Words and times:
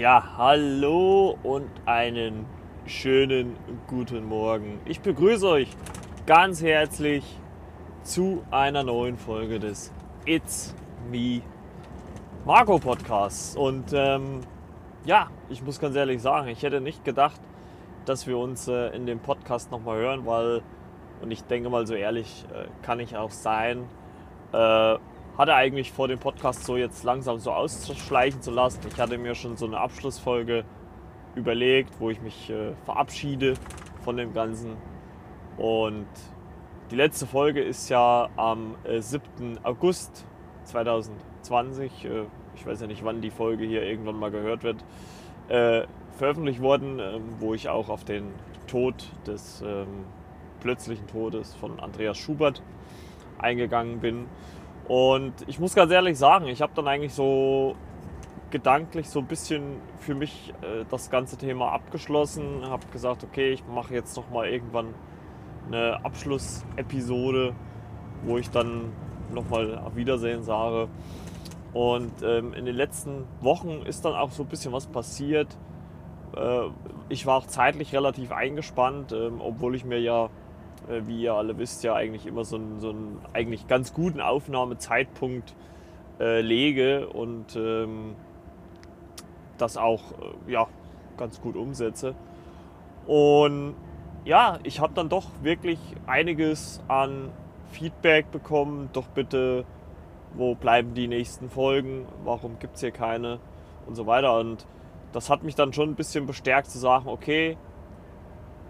Ja, 0.00 0.24
hallo 0.38 1.36
und 1.42 1.68
einen 1.84 2.46
schönen 2.86 3.54
guten 3.86 4.24
Morgen. 4.24 4.80
Ich 4.86 5.02
begrüße 5.02 5.46
euch 5.46 5.68
ganz 6.24 6.62
herzlich 6.62 7.22
zu 8.02 8.42
einer 8.50 8.82
neuen 8.82 9.18
Folge 9.18 9.60
des 9.60 9.92
It's 10.24 10.74
Me 11.10 11.42
Marco 12.46 12.78
Podcasts. 12.78 13.54
Und 13.54 13.92
ähm, 13.92 14.40
ja, 15.04 15.28
ich 15.50 15.62
muss 15.62 15.78
ganz 15.78 15.94
ehrlich 15.94 16.22
sagen, 16.22 16.48
ich 16.48 16.62
hätte 16.62 16.80
nicht 16.80 17.04
gedacht, 17.04 17.42
dass 18.06 18.26
wir 18.26 18.38
uns 18.38 18.68
äh, 18.68 18.96
in 18.96 19.04
dem 19.04 19.18
Podcast 19.18 19.70
nochmal 19.70 19.98
hören, 19.98 20.24
weil, 20.24 20.62
und 21.20 21.30
ich 21.30 21.42
denke 21.44 21.68
mal 21.68 21.86
so 21.86 21.92
ehrlich, 21.92 22.46
äh, 22.54 22.68
kann 22.80 23.00
ich 23.00 23.18
auch 23.18 23.32
sein, 23.32 23.84
äh, 24.54 24.96
hatte 25.40 25.54
eigentlich 25.54 25.90
vor, 25.90 26.06
den 26.06 26.18
Podcast 26.18 26.64
so 26.64 26.76
jetzt 26.76 27.02
langsam 27.02 27.38
so 27.38 27.50
ausschleichen 27.50 28.42
zu 28.42 28.50
lassen. 28.50 28.80
Ich 28.92 29.00
hatte 29.00 29.16
mir 29.16 29.34
schon 29.34 29.56
so 29.56 29.64
eine 29.64 29.78
Abschlussfolge 29.78 30.64
überlegt, 31.34 31.98
wo 31.98 32.10
ich 32.10 32.20
mich 32.20 32.50
äh, 32.50 32.74
verabschiede 32.84 33.54
von 34.04 34.18
dem 34.18 34.34
Ganzen. 34.34 34.76
Und 35.56 36.08
die 36.90 36.96
letzte 36.96 37.26
Folge 37.26 37.62
ist 37.62 37.88
ja 37.88 38.28
am 38.36 38.74
äh, 38.84 39.00
7. 39.00 39.60
August 39.62 40.26
2020. 40.64 42.04
Äh, 42.04 42.24
ich 42.54 42.66
weiß 42.66 42.82
ja 42.82 42.86
nicht, 42.86 43.02
wann 43.02 43.22
die 43.22 43.30
Folge 43.30 43.64
hier 43.64 43.82
irgendwann 43.82 44.18
mal 44.18 44.30
gehört 44.30 44.62
wird. 44.62 44.84
Äh, 45.48 45.86
veröffentlicht 46.18 46.60
worden, 46.60 46.98
ähm, 46.98 47.22
wo 47.38 47.54
ich 47.54 47.70
auch 47.70 47.88
auf 47.88 48.04
den 48.04 48.26
Tod 48.66 48.94
des 49.26 49.62
ähm, 49.66 50.04
plötzlichen 50.60 51.06
Todes 51.06 51.54
von 51.54 51.80
Andreas 51.80 52.18
Schubert 52.18 52.62
eingegangen 53.38 54.00
bin. 54.00 54.26
Und 54.90 55.34
ich 55.46 55.60
muss 55.60 55.76
ganz 55.76 55.92
ehrlich 55.92 56.18
sagen, 56.18 56.48
ich 56.48 56.60
habe 56.60 56.72
dann 56.74 56.88
eigentlich 56.88 57.14
so 57.14 57.76
gedanklich 58.50 59.08
so 59.08 59.20
ein 59.20 59.26
bisschen 59.26 59.76
für 60.00 60.16
mich 60.16 60.52
äh, 60.62 60.84
das 60.90 61.10
ganze 61.10 61.36
Thema 61.36 61.70
abgeschlossen. 61.70 62.68
Habe 62.68 62.84
gesagt, 62.92 63.22
okay, 63.22 63.52
ich 63.52 63.64
mache 63.68 63.94
jetzt 63.94 64.16
noch 64.16 64.28
mal 64.30 64.48
irgendwann 64.48 64.92
eine 65.68 66.04
Abschlussepisode, 66.04 67.54
wo 68.24 68.36
ich 68.36 68.50
dann 68.50 68.92
noch 69.32 69.48
mal 69.48 69.78
auf 69.78 69.94
Wiedersehen 69.94 70.42
sage. 70.42 70.88
Und 71.72 72.10
ähm, 72.24 72.52
in 72.52 72.64
den 72.64 72.74
letzten 72.74 73.26
Wochen 73.40 73.82
ist 73.86 74.04
dann 74.04 74.16
auch 74.16 74.32
so 74.32 74.42
ein 74.42 74.48
bisschen 74.48 74.72
was 74.72 74.88
passiert. 74.88 75.56
Äh, 76.36 76.62
ich 77.08 77.26
war 77.26 77.36
auch 77.36 77.46
zeitlich 77.46 77.94
relativ 77.94 78.32
eingespannt, 78.32 79.12
äh, 79.12 79.30
obwohl 79.38 79.76
ich 79.76 79.84
mir 79.84 80.00
ja 80.00 80.30
wie 81.06 81.22
ihr 81.22 81.34
alle 81.34 81.58
wisst, 81.58 81.84
ja 81.84 81.94
eigentlich 81.94 82.26
immer 82.26 82.44
so 82.44 82.56
einen, 82.56 82.80
so 82.80 82.90
einen 82.90 83.20
eigentlich 83.32 83.66
ganz 83.68 83.92
guten 83.92 84.20
Aufnahmezeitpunkt 84.20 85.54
äh, 86.18 86.40
lege 86.40 87.08
und 87.08 87.56
ähm, 87.56 88.14
das 89.58 89.76
auch 89.76 90.12
äh, 90.12 90.52
ja, 90.52 90.66
ganz 91.16 91.40
gut 91.40 91.56
umsetze. 91.56 92.14
Und 93.06 93.74
ja, 94.24 94.58
ich 94.62 94.80
habe 94.80 94.92
dann 94.94 95.08
doch 95.08 95.26
wirklich 95.42 95.78
einiges 96.06 96.80
an 96.88 97.30
Feedback 97.72 98.30
bekommen. 98.30 98.90
Doch 98.92 99.06
bitte, 99.08 99.64
wo 100.34 100.54
bleiben 100.54 100.94
die 100.94 101.08
nächsten 101.08 101.50
Folgen? 101.50 102.06
Warum 102.24 102.58
gibt 102.58 102.76
es 102.76 102.80
hier 102.80 102.90
keine? 102.90 103.38
Und 103.86 103.94
so 103.94 104.06
weiter. 104.06 104.38
Und 104.38 104.66
das 105.12 105.30
hat 105.30 105.42
mich 105.42 105.54
dann 105.54 105.72
schon 105.72 105.90
ein 105.90 105.94
bisschen 105.94 106.26
bestärkt 106.26 106.70
zu 106.70 106.78
sagen, 106.78 107.08
okay, 107.08 107.56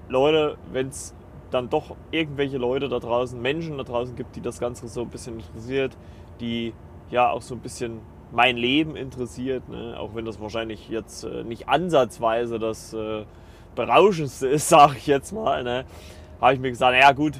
Leute, 0.08 0.56
wenn 0.72 0.88
es 0.88 1.14
dann 1.50 1.68
doch 1.68 1.96
irgendwelche 2.10 2.58
Leute 2.58 2.88
da 2.88 2.98
draußen, 2.98 3.40
Menschen 3.40 3.78
da 3.78 3.84
draußen 3.84 4.16
gibt, 4.16 4.36
die 4.36 4.40
das 4.40 4.60
Ganze 4.60 4.88
so 4.88 5.02
ein 5.02 5.08
bisschen 5.08 5.40
interessiert, 5.40 5.96
die 6.40 6.72
ja 7.10 7.30
auch 7.30 7.42
so 7.42 7.54
ein 7.54 7.60
bisschen 7.60 8.00
mein 8.32 8.56
Leben 8.56 8.96
interessiert, 8.96 9.68
ne? 9.68 9.96
auch 9.98 10.14
wenn 10.14 10.24
das 10.24 10.40
wahrscheinlich 10.40 10.88
jetzt 10.88 11.24
äh, 11.24 11.42
nicht 11.42 11.68
ansatzweise 11.68 12.58
das 12.58 12.92
äh, 12.92 13.24
Berauschendste 13.74 14.48
ist, 14.48 14.68
sage 14.70 14.94
ich 14.96 15.06
jetzt 15.06 15.32
mal, 15.32 15.64
ne? 15.64 15.84
habe 16.40 16.54
ich 16.54 16.60
mir 16.60 16.70
gesagt, 16.70 16.92
naja 16.92 17.12
gut, 17.12 17.34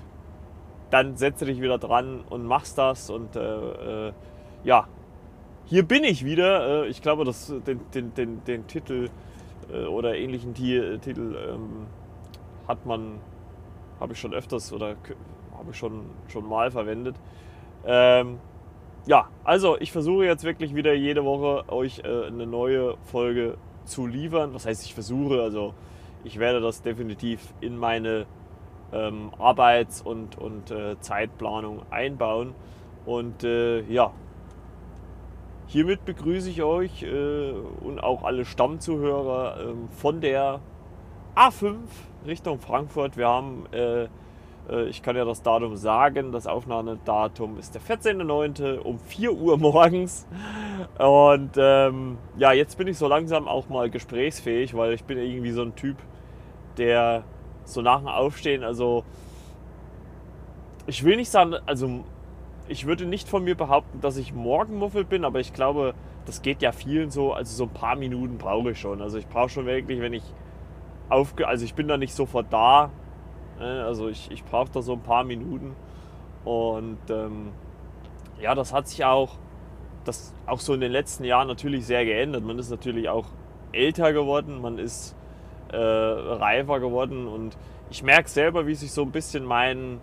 dann 0.91 1.17
setze 1.17 1.45
dich 1.45 1.61
wieder 1.61 1.79
dran 1.79 2.21
und 2.29 2.45
machst 2.45 2.77
das 2.77 3.11
und 3.11 3.37
äh, 3.37 4.09
äh 4.09 4.13
ja, 4.63 4.87
hier 5.71 5.85
bin 5.85 6.05
ich 6.05 6.25
wieder. 6.25 6.85
Äh, 6.85 6.89
ich 6.89 7.01
glaube, 7.01 7.25
dass 7.25 7.47
den, 7.67 7.81
den, 7.95 8.13
den, 8.15 8.45
den 8.45 8.67
Titel 8.67 9.09
äh, 9.73 9.85
oder 9.85 10.17
ähnlichen 10.17 10.53
Titel 10.53 11.37
ähm, 11.49 11.87
hat 12.67 12.85
man 12.85 13.21
habe 14.01 14.15
ich 14.15 14.21
schon 14.21 14.35
öfters 14.35 14.73
oder 14.73 14.97
habe 15.57 15.71
ich 15.71 15.77
schon, 15.77 16.07
schon 16.29 16.49
mal 16.49 16.71
verwendet. 16.71 17.17
Ähm, 17.85 18.39
ja, 19.07 19.29
also 19.45 19.79
ich 19.79 19.93
versuche 19.93 20.25
jetzt 20.25 20.45
wirklich 20.45 20.75
wieder 20.75 20.93
jede 20.95 21.25
Woche 21.25 21.71
euch 21.71 22.01
äh, 22.01 22.27
eine 22.27 22.47
neue 22.47 22.97
Folge 23.05 23.57
zu 23.85 24.07
liefern. 24.07 24.55
Was 24.55 24.67
heißt, 24.67 24.85
ich 24.85 24.95
versuche, 24.95 25.43
also 25.43 25.75
ich 26.25 26.39
werde 26.39 26.61
das 26.61 26.83
definitiv 26.83 27.55
in 27.61 27.79
meine 27.79 28.27
ähm, 28.93 29.31
Arbeits- 29.39 30.03
und, 30.03 30.37
und 30.39 30.71
äh, 30.71 30.99
Zeitplanung 31.01 31.83
einbauen. 31.91 32.55
Und 33.07 33.45
äh, 33.45 33.81
ja, 33.83 34.13
hiermit 35.67 36.05
begrüße 36.05 36.51
ich 36.51 36.63
euch 36.63 37.03
äh, 37.03 37.53
und 37.81 38.01
auch 38.03 38.25
alle 38.25 38.45
Stammzuhörer 38.45 39.61
ähm, 39.61 39.89
von 39.91 40.21
der 40.21 40.61
A5 41.35 41.77
Richtung 42.27 42.59
Frankfurt. 42.59 43.17
Wir 43.17 43.29
haben, 43.29 43.67
äh, 43.73 44.05
äh, 44.69 44.89
ich 44.89 45.03
kann 45.03 45.17
ja 45.17 45.25
das 45.25 45.43
Datum 45.43 45.77
sagen, 45.77 46.33
das 46.33 46.47
Aufnahmedatum 46.47 47.59
ist 47.59 47.75
der 47.75 47.83
14.09. 47.83 48.79
um 48.79 48.99
4 48.99 49.33
Uhr 49.33 49.59
morgens. 49.59 50.27
Und 50.99 51.53
ähm, 51.57 52.19
ja, 52.37 52.53
jetzt 52.53 52.77
bin 52.79 52.89
ich 52.89 52.99
so 52.99 53.09
langsam 53.09 53.49
auch 53.49 53.69
mal 53.69 53.91
gesprächsfähig, 53.91 54.75
weil 54.75 54.93
ich 54.93 55.05
bin 55.05 55.19
irgendwie 55.19 55.53
so 55.53 55.63
ein 55.63 55.75
Typ, 55.77 55.97
der 56.77 57.25
so 57.65 57.83
nach 57.83 57.99
dem 57.99 58.09
Aufstehen, 58.09 58.65
also 58.65 59.05
ich 60.87 61.05
will 61.05 61.17
nicht 61.17 61.31
sagen, 61.31 61.55
also 61.67 62.05
ich 62.69 62.87
würde 62.87 63.05
nicht 63.05 63.29
von 63.29 63.45
mir 63.45 63.55
behaupten, 63.55 64.01
dass 64.01 64.17
ich 64.17 64.33
Morgenmuffel 64.33 65.05
bin, 65.05 65.25
aber 65.25 65.41
ich 65.41 65.53
glaube, 65.53 65.95
das 66.27 66.43
geht 66.43 66.63
ja 66.63 66.73
vielen 66.73 67.11
so. 67.11 67.33
Also 67.33 67.57
so 67.57 67.65
ein 67.65 67.71
paar 67.71 67.97
Minuten 67.97 68.39
brauche 68.39 68.73
ich 68.73 68.81
schon. 68.81 69.03
Also 69.03 69.19
ich 69.19 69.27
brauche 69.29 69.49
schon 69.49 69.67
wirklich, 69.67 70.01
wenn 70.01 70.13
ich 70.13 70.23
aufge... 71.11 71.47
Also 71.47 71.65
ich 71.65 71.75
bin 71.75 71.89
da 71.89 71.97
nicht 71.97 72.15
sofort 72.15 72.53
da. 72.53 72.91
Ne? 73.59 73.85
Also 73.85 74.09
ich, 74.09 74.31
ich 74.31 74.45
brauche 74.45 74.71
da 74.73 74.83
so 74.83 74.95
ein 74.95 75.03
paar 75.03 75.25
Minuten. 75.25 75.77
Und 76.45 76.99
ähm, 77.11 77.51
ja, 78.41 78.55
das 78.55 78.73
hat 78.73 78.89
sich 78.89 79.05
auch, 79.05 79.37
das 80.05 80.35
auch 80.47 80.61
so 80.61 80.73
in 80.73 80.81
den 80.81 80.93
letzten 80.93 81.25
Jahren 81.25 81.49
natürlich 81.49 81.85
sehr 81.85 82.05
geändert. 82.05 82.43
Man 82.45 82.59
ist 82.59 82.71
natürlich 82.71 83.09
auch 83.09 83.27
älter 83.73 84.13
geworden, 84.13 84.61
man 84.61 84.79
ist 84.79 85.15
äh, 85.73 85.77
reifer 85.77 86.81
geworden 86.81 87.29
und 87.29 87.57
ich 87.91 88.03
merke 88.03 88.29
selber, 88.29 88.67
wie 88.67 88.75
sich 88.75 88.93
so 88.93 89.03
ein 89.03 89.11
bisschen 89.11 89.45
mein, 89.45 90.01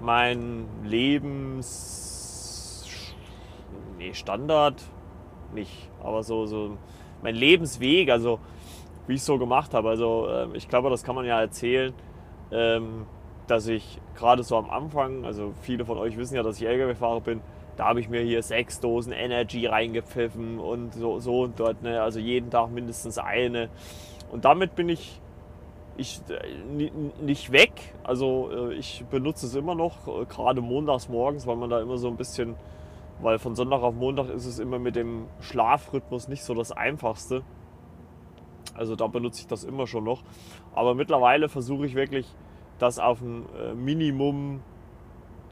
mein 0.00 0.66
Lebens... 0.84 2.08
Nee, 3.98 4.12
nicht, 5.54 5.90
aber 6.02 6.22
so, 6.22 6.46
so 6.46 6.76
mein 7.22 7.34
Lebensweg, 7.34 8.10
also 8.10 8.40
wie 9.06 9.14
ich 9.14 9.20
es 9.20 9.26
so 9.26 9.38
gemacht 9.38 9.74
habe. 9.74 9.88
Also 9.88 10.28
äh, 10.28 10.46
ich 10.54 10.68
glaube, 10.68 10.90
das 10.90 11.02
kann 11.02 11.14
man 11.14 11.24
ja 11.24 11.40
erzählen, 11.40 11.92
ähm, 12.50 13.06
dass 13.46 13.66
ich 13.66 14.00
gerade 14.14 14.42
so 14.42 14.56
am 14.56 14.70
Anfang, 14.70 15.24
also 15.24 15.52
viele 15.62 15.84
von 15.84 15.98
euch 15.98 16.16
wissen 16.16 16.36
ja, 16.36 16.42
dass 16.42 16.60
ich 16.60 16.66
LKW-Fahrer 16.66 17.20
bin, 17.20 17.40
da 17.76 17.86
habe 17.86 18.00
ich 18.00 18.08
mir 18.08 18.20
hier 18.20 18.42
sechs 18.42 18.80
Dosen 18.80 19.12
Energy 19.12 19.66
reingepfiffen 19.66 20.58
und 20.58 20.94
so, 20.94 21.20
so 21.20 21.42
und 21.42 21.58
dort, 21.58 21.82
ne? 21.82 22.02
also 22.02 22.18
jeden 22.20 22.50
Tag 22.50 22.70
mindestens 22.70 23.18
eine. 23.18 23.70
Und 24.30 24.44
damit 24.44 24.74
bin 24.74 24.88
ich, 24.88 25.20
ich 25.96 26.20
äh, 26.28 26.90
nicht 27.22 27.52
weg. 27.52 27.72
Also 28.04 28.50
äh, 28.50 28.74
ich 28.74 29.04
benutze 29.10 29.46
es 29.46 29.54
immer 29.54 29.74
noch, 29.74 30.06
äh, 30.06 30.24
gerade 30.26 30.60
montags 30.60 31.08
morgens, 31.08 31.46
weil 31.46 31.56
man 31.56 31.70
da 31.70 31.80
immer 31.80 31.96
so 31.96 32.08
ein 32.08 32.16
bisschen, 32.16 32.56
weil 33.20 33.38
von 33.38 33.54
Sonntag 33.54 33.82
auf 33.82 33.94
Montag 33.94 34.28
ist 34.28 34.46
es 34.46 34.58
immer 34.58 34.78
mit 34.78 34.96
dem 34.96 35.26
Schlafrhythmus 35.40 36.28
nicht 36.28 36.44
so 36.44 36.54
das 36.54 36.72
Einfachste. 36.72 37.42
Also 38.74 38.96
da 38.96 39.06
benutze 39.06 39.40
ich 39.40 39.46
das 39.46 39.64
immer 39.64 39.86
schon 39.86 40.04
noch. 40.04 40.22
Aber 40.74 40.94
mittlerweile 40.94 41.48
versuche 41.48 41.86
ich 41.86 41.94
wirklich, 41.94 42.26
das 42.78 42.98
auf 42.98 43.20
ein 43.20 43.44
äh, 43.58 43.74
Minimum 43.74 44.60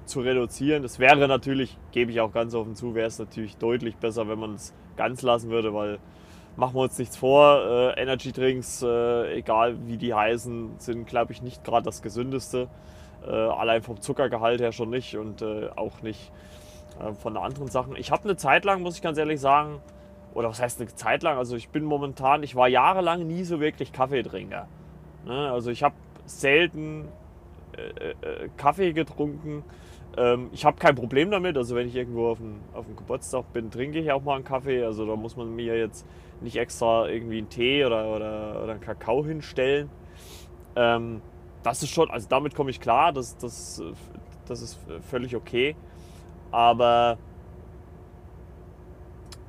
zu 0.05 0.20
reduzieren. 0.20 0.82
Das 0.82 0.99
wäre 0.99 1.28
natürlich, 1.28 1.78
gebe 1.93 2.11
ich 2.11 2.20
auch 2.20 2.32
ganz 2.32 2.55
offen 2.55 2.75
zu, 2.75 2.94
wäre 2.94 3.06
es 3.06 3.19
natürlich 3.19 3.56
deutlich 3.56 3.96
besser, 3.96 4.28
wenn 4.28 4.38
man 4.38 4.55
es 4.55 4.75
ganz 4.96 5.22
lassen 5.22 5.50
würde, 5.50 5.72
weil 5.72 5.99
machen 6.56 6.75
wir 6.75 6.82
uns 6.82 6.99
nichts 6.99 7.17
vor, 7.17 7.62
äh, 7.64 8.00
Energy 8.00 8.32
Drinks, 8.32 8.82
äh, 8.82 9.38
egal 9.38 9.76
wie 9.87 9.96
die 9.96 10.12
heißen, 10.12 10.73
sind 10.78 11.06
glaube 11.06 11.32
ich 11.32 11.43
nicht 11.43 11.64
gerade 11.64 11.84
das 11.84 12.02
gesündeste. 12.02 12.69
Äh, 13.26 13.31
allein 13.31 13.82
vom 13.82 14.00
Zuckergehalt 14.00 14.61
her 14.61 14.73
schon 14.73 14.90
nicht 14.90 15.16
und 15.16 15.43
äh, 15.43 15.69
auch 15.76 16.02
nicht 16.02 16.32
äh, 17.00 17.12
von 17.12 17.37
anderen 17.37 17.69
Sachen. 17.69 17.94
Ich 17.96 18.11
habe 18.11 18.25
eine 18.25 18.37
Zeit 18.37 18.64
lang, 18.64 18.82
muss 18.82 18.96
ich 18.96 19.02
ganz 19.02 19.19
ehrlich 19.19 19.40
sagen, 19.40 19.81
oder 20.34 20.48
was 20.48 20.60
heißt 20.60 20.80
eine 20.80 20.94
Zeit 20.94 21.22
lang, 21.22 21.38
also 21.38 21.56
ich 21.56 21.68
bin 21.70 21.84
momentan, 21.84 22.42
ich 22.42 22.54
war 22.54 22.68
jahrelang 22.68 23.26
nie 23.26 23.44
so 23.44 23.60
wirklich 23.60 23.92
Kaffeetrinker. 23.92 24.68
Ne? 25.24 25.50
Also 25.50 25.70
ich 25.70 25.82
habe 25.82 25.94
selten 26.24 27.08
äh, 27.76 28.10
äh, 28.10 28.48
Kaffee 28.56 28.92
getrunken. 28.92 29.64
Ähm, 30.16 30.50
ich 30.52 30.64
habe 30.64 30.78
kein 30.78 30.94
Problem 30.94 31.30
damit. 31.30 31.56
Also 31.56 31.74
wenn 31.74 31.88
ich 31.88 31.96
irgendwo 31.96 32.28
auf 32.28 32.38
dem, 32.38 32.60
auf 32.72 32.86
dem 32.86 32.96
Geburtstag 32.96 33.52
bin, 33.52 33.70
trinke 33.70 33.98
ich 33.98 34.12
auch 34.12 34.22
mal 34.22 34.36
einen 34.36 34.44
Kaffee. 34.44 34.84
Also 34.84 35.06
da 35.06 35.16
muss 35.16 35.36
man 35.36 35.54
mir 35.54 35.76
jetzt 35.76 36.06
nicht 36.40 36.56
extra 36.56 37.08
irgendwie 37.08 37.38
einen 37.38 37.48
Tee 37.48 37.84
oder, 37.84 38.08
oder, 38.14 38.62
oder 38.62 38.72
einen 38.72 38.80
Kakao 38.80 39.24
hinstellen. 39.24 39.90
Ähm, 40.76 41.20
das 41.62 41.82
ist 41.82 41.90
schon, 41.90 42.10
also 42.10 42.26
damit 42.28 42.54
komme 42.54 42.70
ich 42.70 42.80
klar, 42.80 43.12
das, 43.12 43.36
das, 43.36 43.82
das 44.46 44.62
ist 44.62 44.78
völlig 45.08 45.36
okay. 45.36 45.76
Aber 46.50 47.18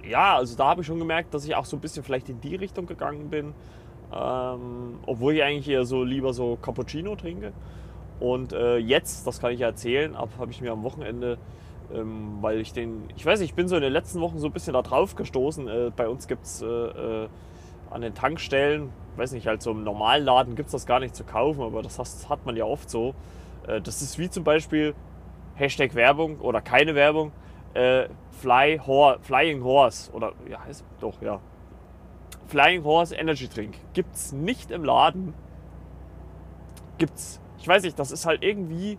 ja, 0.08 0.36
also 0.36 0.56
da 0.56 0.68
habe 0.68 0.82
ich 0.82 0.88
schon 0.88 1.00
gemerkt, 1.00 1.34
dass 1.34 1.46
ich 1.46 1.56
auch 1.56 1.66
so 1.66 1.78
ein 1.78 1.80
bisschen 1.80 2.04
vielleicht 2.04 2.30
in 2.30 2.40
die 2.42 2.56
Richtung 2.56 2.86
gegangen 2.86 3.30
bin. 3.30 3.54
Ähm, 4.14 5.00
obwohl 5.06 5.36
ich 5.36 5.44
eigentlich 5.44 5.70
eher 5.70 5.86
so 5.86 6.04
lieber 6.04 6.34
so 6.34 6.58
Cappuccino 6.62 7.16
trinke. 7.16 7.54
Und 8.20 8.54
äh, 8.54 8.78
jetzt, 8.78 9.26
das 9.26 9.40
kann 9.40 9.52
ich 9.52 9.62
ja 9.62 9.68
erzählen, 9.68 10.18
habe 10.18 10.52
ich 10.52 10.62
mir 10.62 10.72
am 10.72 10.84
Wochenende, 10.84 11.38
ähm, 11.94 12.38
weil 12.42 12.60
ich 12.60 12.74
den, 12.74 13.06
ich 13.16 13.26
weiß 13.26 13.40
nicht, 13.40 13.50
ich 13.52 13.56
bin 13.56 13.68
so 13.68 13.76
in 13.76 13.82
den 13.82 13.94
letzten 13.94 14.22
Wochen 14.22 14.38
so 14.38 14.48
ein 14.48 14.54
bisschen 14.54 14.74
da 14.74 14.82
drauf 14.82 15.16
gestoßen. 15.16 15.68
Äh, 15.68 15.92
bei 15.96 16.08
uns 16.08 16.28
gibt 16.28 16.46
es 16.46 16.62
äh, 16.62 16.66
äh, 16.66 17.30
an 17.90 18.02
den 18.02 18.14
Tankstellen, 18.14 18.90
weiß 19.16 19.32
nicht, 19.32 19.48
halt 19.48 19.62
so 19.62 19.72
im 19.72 19.84
normalen 19.84 20.24
Laden 20.24 20.56
gibt 20.56 20.68
es 20.68 20.72
das 20.74 20.86
gar 20.86 21.00
nicht 21.00 21.16
zu 21.16 21.24
kaufen, 21.24 21.62
aber 21.62 21.82
das 21.82 21.98
hat, 21.98 22.08
hat 22.30 22.46
man 22.46 22.56
ja 22.56 22.66
oft 22.66 22.90
so. 22.90 23.16
Äh, 23.68 23.82
das 23.82 24.02
ist 24.02 24.20
wie 24.20 24.30
zum 24.30 24.44
Beispiel 24.44 24.94
Hashtag 25.56 25.96
Werbung 25.96 26.40
oder 26.40 26.62
keine 26.62 26.96
Werbung, 26.96 27.32
äh, 27.74 28.10
Fly 28.32 28.80
Hor 28.86 29.20
Flying 29.22 29.64
Horse 29.64 30.12
oder 30.12 30.34
ja, 30.50 30.64
heißt 30.64 30.86
doch, 31.00 31.22
ja. 31.22 31.40
Flying 32.48 32.84
Horse 32.84 33.16
Energy 33.16 33.48
Drink 33.48 33.76
gibt 33.94 34.16
es 34.16 34.34
nicht 34.34 34.72
im 34.72 34.84
Laden. 34.84 35.34
Gibt's 36.98 37.42
ich 37.62 37.68
weiß 37.68 37.84
nicht, 37.84 37.98
das 38.00 38.12
ist 38.12 38.26
halt 38.26 38.44
irgendwie 38.44 38.98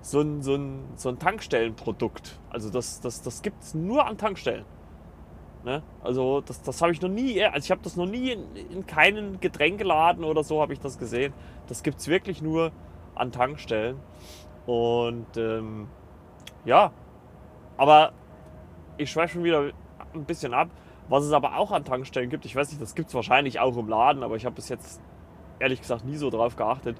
so 0.00 0.20
ein, 0.20 0.42
so 0.42 0.54
ein, 0.54 0.84
so 0.96 1.10
ein 1.10 1.18
Tankstellenprodukt. 1.18 2.40
Also 2.50 2.70
das, 2.70 3.00
das, 3.00 3.22
das 3.22 3.42
gibt 3.42 3.62
es 3.62 3.74
nur 3.74 4.06
an 4.06 4.16
Tankstellen. 4.16 4.64
Ne? 5.62 5.82
Also 6.02 6.40
das, 6.40 6.62
das 6.62 6.80
habe 6.80 6.92
ich 6.92 7.00
noch 7.02 7.10
nie, 7.10 7.44
also 7.44 7.64
ich 7.64 7.70
habe 7.70 7.82
das 7.84 7.96
noch 7.96 8.06
nie 8.06 8.32
in, 8.32 8.56
in 8.56 8.86
keinen 8.86 9.40
Getränkeladen 9.40 10.24
oder 10.24 10.42
so 10.42 10.60
habe 10.60 10.72
ich 10.72 10.80
das 10.80 10.98
gesehen. 10.98 11.34
Das 11.68 11.82
gibt 11.82 11.98
es 11.98 12.08
wirklich 12.08 12.40
nur 12.40 12.72
an 13.14 13.30
Tankstellen. 13.30 13.98
Und 14.66 15.36
ähm, 15.36 15.88
ja, 16.64 16.92
aber 17.76 18.12
ich 18.96 19.10
schweife 19.10 19.34
schon 19.34 19.44
wieder 19.44 19.70
ein 20.14 20.24
bisschen 20.24 20.54
ab. 20.54 20.68
Was 21.08 21.24
es 21.24 21.32
aber 21.32 21.56
auch 21.56 21.72
an 21.72 21.84
Tankstellen 21.84 22.30
gibt, 22.30 22.44
ich 22.44 22.54
weiß 22.54 22.70
nicht, 22.70 22.80
das 22.80 22.94
gibt 22.94 23.08
es 23.08 23.14
wahrscheinlich 23.14 23.58
auch 23.60 23.76
im 23.76 23.88
Laden, 23.88 24.22
aber 24.22 24.36
ich 24.36 24.44
habe 24.44 24.54
bis 24.54 24.68
jetzt 24.68 25.00
ehrlich 25.58 25.80
gesagt 25.80 26.04
nie 26.04 26.16
so 26.16 26.30
drauf 26.30 26.56
geachtet 26.56 26.96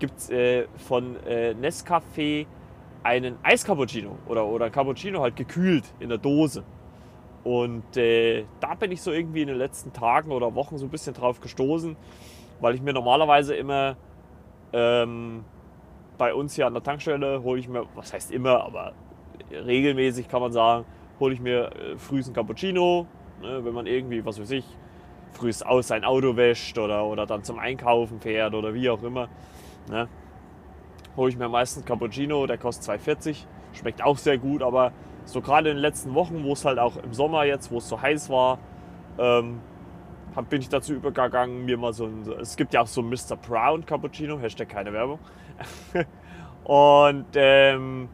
gibt 0.00 0.18
es 0.18 0.30
äh, 0.30 0.66
von 0.88 1.14
äh, 1.24 1.54
Nescafé 1.54 2.46
einen 3.04 3.38
Eiscappuccino 3.44 4.18
oder, 4.26 4.46
oder 4.46 4.68
Cappuccino 4.68 5.20
halt 5.20 5.36
gekühlt 5.36 5.84
in 6.00 6.08
der 6.08 6.18
Dose. 6.18 6.64
Und 7.44 7.96
äh, 7.96 8.44
da 8.58 8.74
bin 8.74 8.90
ich 8.90 9.00
so 9.00 9.12
irgendwie 9.12 9.42
in 9.42 9.48
den 9.48 9.56
letzten 9.56 9.92
Tagen 9.92 10.32
oder 10.32 10.54
Wochen 10.54 10.76
so 10.76 10.86
ein 10.86 10.90
bisschen 10.90 11.14
drauf 11.14 11.40
gestoßen, 11.40 11.96
weil 12.60 12.74
ich 12.74 12.82
mir 12.82 12.92
normalerweise 12.92 13.54
immer 13.54 13.96
ähm, 14.72 15.44
bei 16.18 16.34
uns 16.34 16.54
hier 16.54 16.66
an 16.66 16.74
der 16.74 16.82
Tankstelle 16.82 17.42
hole 17.42 17.60
ich 17.60 17.68
mir, 17.68 17.86
was 17.94 18.12
heißt 18.12 18.30
immer, 18.32 18.62
aber 18.64 18.92
regelmäßig 19.50 20.28
kann 20.28 20.40
man 20.40 20.52
sagen, 20.52 20.84
hole 21.18 21.34
ich 21.34 21.40
mir 21.40 21.70
äh, 21.72 21.98
frühs 21.98 22.28
ein 22.28 22.34
Cappuccino, 22.34 23.06
ne, 23.42 23.64
wenn 23.64 23.74
man 23.74 23.86
irgendwie, 23.86 24.24
was 24.24 24.40
weiß 24.40 24.50
ich, 24.52 24.64
frühs 25.32 25.62
aus 25.62 25.88
sein 25.88 26.04
Auto 26.04 26.36
wäscht 26.36 26.78
oder, 26.78 27.04
oder 27.04 27.26
dann 27.26 27.44
zum 27.44 27.58
Einkaufen 27.58 28.20
fährt 28.20 28.54
oder 28.54 28.74
wie 28.74 28.90
auch 28.90 29.02
immer. 29.02 29.28
Ne? 29.88 30.08
Hole 31.16 31.30
ich 31.30 31.36
mir 31.36 31.48
meistens 31.48 31.84
Cappuccino, 31.84 32.46
der 32.46 32.58
kostet 32.58 33.00
2,40. 33.00 33.44
Schmeckt 33.72 34.02
auch 34.02 34.18
sehr 34.18 34.38
gut, 34.38 34.62
aber 34.62 34.92
so 35.24 35.40
gerade 35.40 35.70
in 35.70 35.76
den 35.76 35.82
letzten 35.82 36.14
Wochen, 36.14 36.44
wo 36.44 36.52
es 36.52 36.64
halt 36.64 36.78
auch 36.78 36.96
im 36.96 37.12
Sommer 37.12 37.44
jetzt, 37.44 37.70
wo 37.70 37.78
es 37.78 37.88
so 37.88 38.00
heiß 38.00 38.30
war, 38.30 38.58
ähm, 39.18 39.60
bin 40.48 40.60
ich 40.60 40.68
dazu 40.68 40.94
übergegangen, 40.94 41.64
mir 41.64 41.76
mal 41.76 41.92
so 41.92 42.06
ein. 42.06 42.24
Es 42.40 42.56
gibt 42.56 42.72
ja 42.72 42.82
auch 42.82 42.86
so 42.86 43.02
ein 43.02 43.08
Mr. 43.08 43.36
Brown 43.36 43.84
Cappuccino, 43.84 44.38
Hashtag 44.38 44.68
keine 44.68 44.92
Werbung. 44.92 45.18
und 46.64 47.26
ähm, 47.34 48.08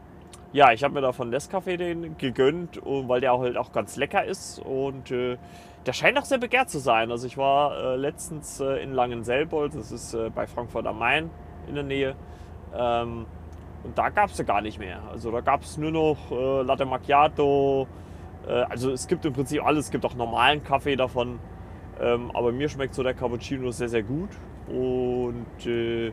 ja, 0.57 0.71
ich 0.71 0.83
habe 0.83 0.95
mir 0.95 1.01
da 1.01 1.11
von 1.11 1.31
Nescafé 1.31 1.77
den 1.77 2.17
gegönnt, 2.17 2.81
weil 2.83 3.21
der 3.21 3.37
halt 3.37 3.57
auch 3.57 3.71
ganz 3.71 3.95
lecker 3.95 4.25
ist 4.25 4.57
und 4.57 5.11
äh, 5.11 5.37
der 5.85 5.93
scheint 5.93 6.17
auch 6.17 6.25
sehr 6.25 6.39
begehrt 6.39 6.71
zu 6.71 6.79
sein. 6.79 7.11
Also 7.11 7.27
ich 7.27 7.37
war 7.37 7.77
äh, 7.77 7.95
letztens 7.95 8.59
äh, 8.59 8.81
in 8.81 8.91
Langenselbold, 8.91 9.75
das 9.75 9.91
ist 9.91 10.15
äh, 10.15 10.31
bei 10.33 10.47
Frankfurt 10.47 10.87
am 10.87 10.97
Main, 10.97 11.29
in 11.67 11.75
der 11.75 11.83
Nähe. 11.83 12.15
Ähm, 12.75 13.27
und 13.83 13.95
da 13.95 14.09
gab 14.09 14.31
es 14.31 14.39
ja 14.39 14.45
gar 14.45 14.61
nicht 14.61 14.79
mehr. 14.79 14.99
Also 15.11 15.29
da 15.29 15.41
gab 15.41 15.61
es 15.61 15.77
nur 15.77 15.91
noch 15.91 16.17
äh, 16.31 16.63
Latte 16.63 16.87
Macchiato. 16.87 17.87
Äh, 18.47 18.53
also 18.53 18.89
es 18.91 19.07
gibt 19.07 19.25
im 19.25 19.33
Prinzip 19.33 19.63
alles. 19.63 19.85
Es 19.85 19.91
gibt 19.91 20.05
auch 20.05 20.15
normalen 20.15 20.63
Kaffee 20.63 20.95
davon. 20.95 21.37
Ähm, 22.01 22.31
aber 22.33 22.51
mir 22.51 22.67
schmeckt 22.67 22.95
so 22.95 23.03
der 23.03 23.13
Cappuccino 23.13 23.69
sehr, 23.69 23.89
sehr 23.89 24.01
gut. 24.01 24.31
Und 24.67 25.67
äh, 25.67 26.11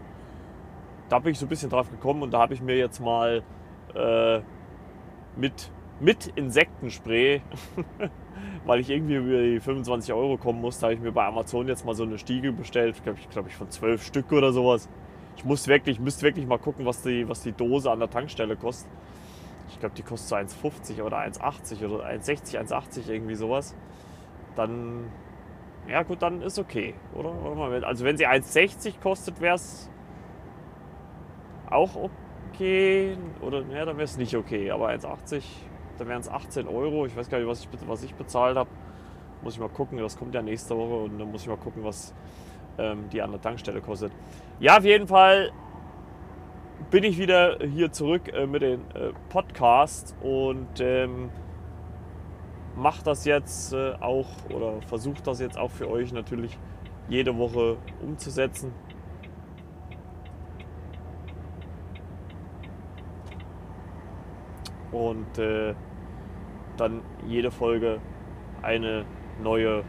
da 1.08 1.18
bin 1.18 1.32
ich 1.32 1.38
so 1.38 1.46
ein 1.46 1.48
bisschen 1.48 1.70
drauf 1.70 1.90
gekommen 1.90 2.22
und 2.22 2.30
da 2.34 2.40
habe 2.40 2.52
ich 2.52 2.60
mir 2.60 2.76
jetzt 2.76 3.00
mal 3.00 3.42
äh, 3.94 4.40
mit, 5.36 5.70
mit 6.00 6.26
Insektenspray, 6.36 7.42
weil 8.66 8.80
ich 8.80 8.90
irgendwie 8.90 9.16
über 9.16 9.42
die 9.42 9.60
25 9.60 10.12
Euro 10.12 10.36
kommen 10.36 10.60
musste, 10.60 10.86
habe 10.86 10.94
ich 10.94 11.00
mir 11.00 11.12
bei 11.12 11.24
Amazon 11.26 11.68
jetzt 11.68 11.84
mal 11.84 11.94
so 11.94 12.04
eine 12.04 12.18
Stiege 12.18 12.52
bestellt, 12.52 13.02
glaube 13.02 13.18
ich, 13.20 13.28
glaub 13.30 13.46
ich, 13.46 13.54
von 13.54 13.70
12 13.70 14.02
Stück 14.02 14.32
oder 14.32 14.52
sowas. 14.52 14.88
Ich 15.36 15.44
muss 15.44 15.66
wirklich, 15.66 15.98
müsste 15.98 16.22
wirklich 16.22 16.46
mal 16.46 16.58
gucken, 16.58 16.86
was 16.86 17.02
die, 17.02 17.28
was 17.28 17.42
die 17.42 17.52
Dose 17.52 17.90
an 17.90 17.98
der 17.98 18.10
Tankstelle 18.10 18.56
kostet. 18.56 18.90
Ich 19.68 19.80
glaube, 19.80 19.94
die 19.94 20.02
kostet 20.02 20.50
so 20.50 20.68
1,50 20.68 21.02
oder 21.02 21.18
1,80 21.18 21.86
oder 21.88 22.06
1,60, 22.06 22.58
1,80 22.60 23.10
irgendwie 23.10 23.34
sowas. 23.34 23.74
Dann, 24.54 25.10
ja 25.88 26.02
gut, 26.02 26.22
dann 26.22 26.42
ist 26.42 26.58
okay, 26.58 26.94
oder? 27.14 27.32
Also 27.84 28.04
wenn 28.04 28.16
sie 28.16 28.26
1,60 28.26 29.00
kostet, 29.02 29.40
wäre 29.40 29.56
es 29.56 29.90
auch 31.70 31.96
okay. 31.96 32.23
Oder 32.60 33.62
ja, 33.72 33.84
dann 33.84 33.96
wäre 33.96 34.04
es 34.04 34.16
nicht 34.16 34.36
okay. 34.36 34.70
Aber 34.70 34.88
1,80, 34.88 35.42
dann 35.98 36.08
wären 36.08 36.20
es 36.20 36.28
18 36.28 36.68
Euro. 36.68 37.06
Ich 37.06 37.16
weiß 37.16 37.28
gar 37.28 37.38
nicht, 37.38 37.48
was 37.48 37.60
ich, 37.60 37.68
was 37.86 38.02
ich 38.02 38.14
bezahlt 38.14 38.56
habe. 38.56 38.70
Muss 39.42 39.54
ich 39.54 39.60
mal 39.60 39.68
gucken. 39.68 39.98
Das 39.98 40.16
kommt 40.16 40.34
ja 40.34 40.42
nächste 40.42 40.76
Woche 40.76 41.04
und 41.04 41.18
dann 41.18 41.30
muss 41.30 41.42
ich 41.42 41.48
mal 41.48 41.56
gucken, 41.56 41.84
was 41.84 42.14
ähm, 42.78 43.08
die 43.10 43.22
an 43.22 43.30
der 43.30 43.40
Tankstelle 43.40 43.80
kostet. 43.80 44.12
Ja, 44.60 44.78
auf 44.78 44.84
jeden 44.84 45.06
Fall 45.06 45.52
bin 46.90 47.04
ich 47.04 47.18
wieder 47.18 47.58
hier 47.60 47.92
zurück 47.92 48.32
äh, 48.32 48.46
mit 48.46 48.62
dem 48.62 48.80
äh, 48.94 49.12
Podcast 49.28 50.14
und 50.22 50.80
ähm, 50.80 51.30
mache 52.76 53.02
das 53.04 53.24
jetzt 53.24 53.72
äh, 53.72 53.94
auch 54.00 54.28
oder 54.52 54.80
versuche 54.82 55.22
das 55.22 55.40
jetzt 55.40 55.58
auch 55.58 55.70
für 55.70 55.88
euch 55.88 56.12
natürlich 56.12 56.58
jede 57.08 57.36
Woche 57.36 57.76
umzusetzen. 58.02 58.72
Und 64.94 65.38
äh, 65.38 65.74
dann 66.76 67.02
jede 67.26 67.50
Folge 67.50 67.98
eine 68.62 69.04
neue 69.42 69.82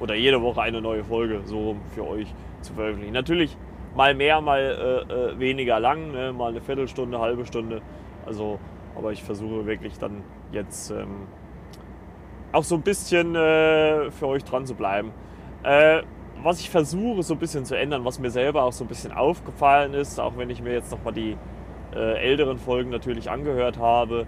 oder 0.00 0.14
jede 0.14 0.40
Woche 0.40 0.62
eine 0.62 0.80
neue 0.80 1.04
Folge 1.04 1.40
so 1.44 1.76
für 1.94 2.06
euch 2.06 2.32
zu 2.60 2.72
veröffentlichen. 2.72 3.12
Natürlich 3.12 3.56
mal 3.94 4.14
mehr, 4.14 4.40
mal 4.40 5.06
äh, 5.10 5.12
äh, 5.12 5.38
weniger 5.38 5.80
lang, 5.80 6.12
ne? 6.12 6.32
mal 6.32 6.50
eine 6.50 6.60
Viertelstunde, 6.60 7.18
halbe 7.18 7.44
Stunde. 7.44 7.82
Also, 8.24 8.58
aber 8.96 9.12
ich 9.12 9.22
versuche 9.22 9.66
wirklich 9.66 9.98
dann 9.98 10.22
jetzt 10.52 10.90
ähm, 10.90 11.26
auch 12.52 12.64
so 12.64 12.76
ein 12.76 12.82
bisschen 12.82 13.34
äh, 13.34 14.10
für 14.10 14.28
euch 14.28 14.44
dran 14.44 14.66
zu 14.66 14.74
bleiben. 14.74 15.10
Äh, 15.62 16.02
was 16.42 16.60
ich 16.60 16.70
versuche 16.70 17.22
so 17.22 17.34
ein 17.34 17.38
bisschen 17.38 17.64
zu 17.64 17.76
ändern, 17.76 18.04
was 18.04 18.18
mir 18.18 18.30
selber 18.30 18.64
auch 18.64 18.72
so 18.72 18.84
ein 18.84 18.88
bisschen 18.88 19.12
aufgefallen 19.12 19.94
ist, 19.94 20.18
auch 20.18 20.36
wenn 20.36 20.50
ich 20.50 20.62
mir 20.62 20.72
jetzt 20.72 20.90
nochmal 20.90 21.12
die 21.12 21.36
äh, 21.94 22.18
älteren 22.18 22.58
Folgen 22.58 22.90
natürlich 22.90 23.30
angehört 23.30 23.78
habe, 23.78 24.26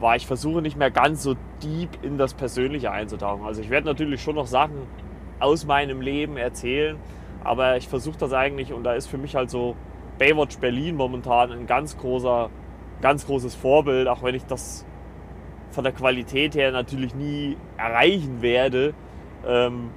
war, 0.00 0.16
ich 0.16 0.26
versuche 0.26 0.62
nicht 0.62 0.76
mehr 0.76 0.90
ganz 0.90 1.22
so 1.22 1.34
deep 1.62 2.02
in 2.02 2.18
das 2.18 2.34
Persönliche 2.34 2.90
einzutauchen. 2.90 3.44
Also 3.44 3.60
ich 3.60 3.70
werde 3.70 3.86
natürlich 3.86 4.22
schon 4.22 4.36
noch 4.36 4.46
Sachen 4.46 4.86
aus 5.38 5.64
meinem 5.64 6.00
Leben 6.00 6.36
erzählen, 6.36 6.96
aber 7.42 7.76
ich 7.76 7.88
versuche 7.88 8.18
das 8.18 8.32
eigentlich 8.32 8.72
und 8.72 8.84
da 8.84 8.94
ist 8.94 9.06
für 9.06 9.18
mich 9.18 9.34
halt 9.34 9.50
so 9.50 9.76
Baywatch 10.18 10.58
Berlin 10.58 10.96
momentan 10.96 11.50
ein 11.50 11.66
ganz 11.66 11.96
großer, 11.96 12.50
ganz 13.00 13.26
großes 13.26 13.54
Vorbild, 13.54 14.06
auch 14.08 14.22
wenn 14.22 14.34
ich 14.34 14.44
das 14.44 14.84
von 15.70 15.84
der 15.84 15.92
Qualität 15.92 16.54
her 16.54 16.72
natürlich 16.72 17.14
nie 17.14 17.56
erreichen 17.78 18.42
werde, 18.42 18.92
ähm, 19.46 19.90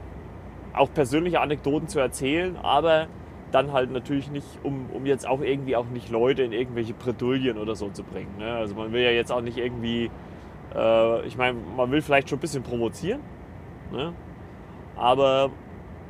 auch 0.73 0.91
persönliche 0.93 1.41
Anekdoten 1.41 1.87
zu 1.87 1.99
erzählen, 1.99 2.57
aber 2.57 3.07
dann 3.53 3.71
halt 3.71 3.91
natürlich 3.91 4.31
nicht, 4.31 4.47
um, 4.63 4.89
um 4.91 5.05
jetzt 5.05 5.27
auch 5.27 5.41
irgendwie 5.41 5.75
auch 5.75 5.85
nicht 5.85 6.09
Leute 6.09 6.41
in 6.41 6.51
irgendwelche 6.51 6.93
Bredouillen 6.93 7.57
oder 7.57 7.75
so 7.75 7.89
zu 7.89 8.03
bringen. 8.03 8.35
Ne? 8.39 8.51
Also 8.51 8.73
man 8.73 8.91
will 8.91 9.01
ja 9.01 9.11
jetzt 9.11 9.31
auch 9.31 9.41
nicht 9.41 9.57
irgendwie, 9.57 10.09
äh, 10.75 11.25
ich 11.27 11.37
meine, 11.37 11.57
man 11.77 11.91
will 11.91 12.01
vielleicht 12.01 12.29
schon 12.29 12.39
ein 12.39 12.41
bisschen 12.41 12.63
provozieren, 12.63 13.21
ne? 13.91 14.13
aber 14.95 15.51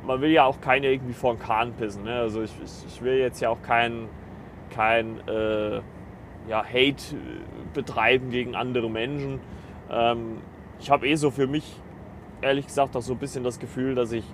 man 0.06 0.22
will 0.22 0.30
ja 0.30 0.44
auch 0.44 0.60
keine 0.62 0.86
irgendwie 0.88 1.12
vor 1.12 1.34
den 1.34 1.38
Kahn 1.40 1.74
pissen. 1.74 2.04
Ne? 2.04 2.18
Also 2.18 2.42
ich, 2.42 2.52
ich, 2.64 2.86
ich, 2.86 3.02
will 3.02 3.18
jetzt 3.18 3.40
ja 3.40 3.50
auch 3.50 3.60
kein, 3.60 4.08
kein 4.70 5.20
äh, 5.28 5.76
ja, 6.48 6.64
Hate 6.64 7.16
betreiben 7.74 8.30
gegen 8.30 8.54
andere 8.54 8.88
Menschen. 8.88 9.40
Ähm, 9.90 10.38
ich 10.80 10.90
habe 10.90 11.06
eh 11.06 11.14
so 11.16 11.30
für 11.30 11.46
mich, 11.46 11.78
ehrlich 12.40 12.66
gesagt, 12.66 12.96
auch 12.96 13.02
so 13.02 13.12
ein 13.12 13.18
bisschen 13.18 13.44
das 13.44 13.58
Gefühl, 13.58 13.94
dass 13.94 14.12
ich 14.12 14.24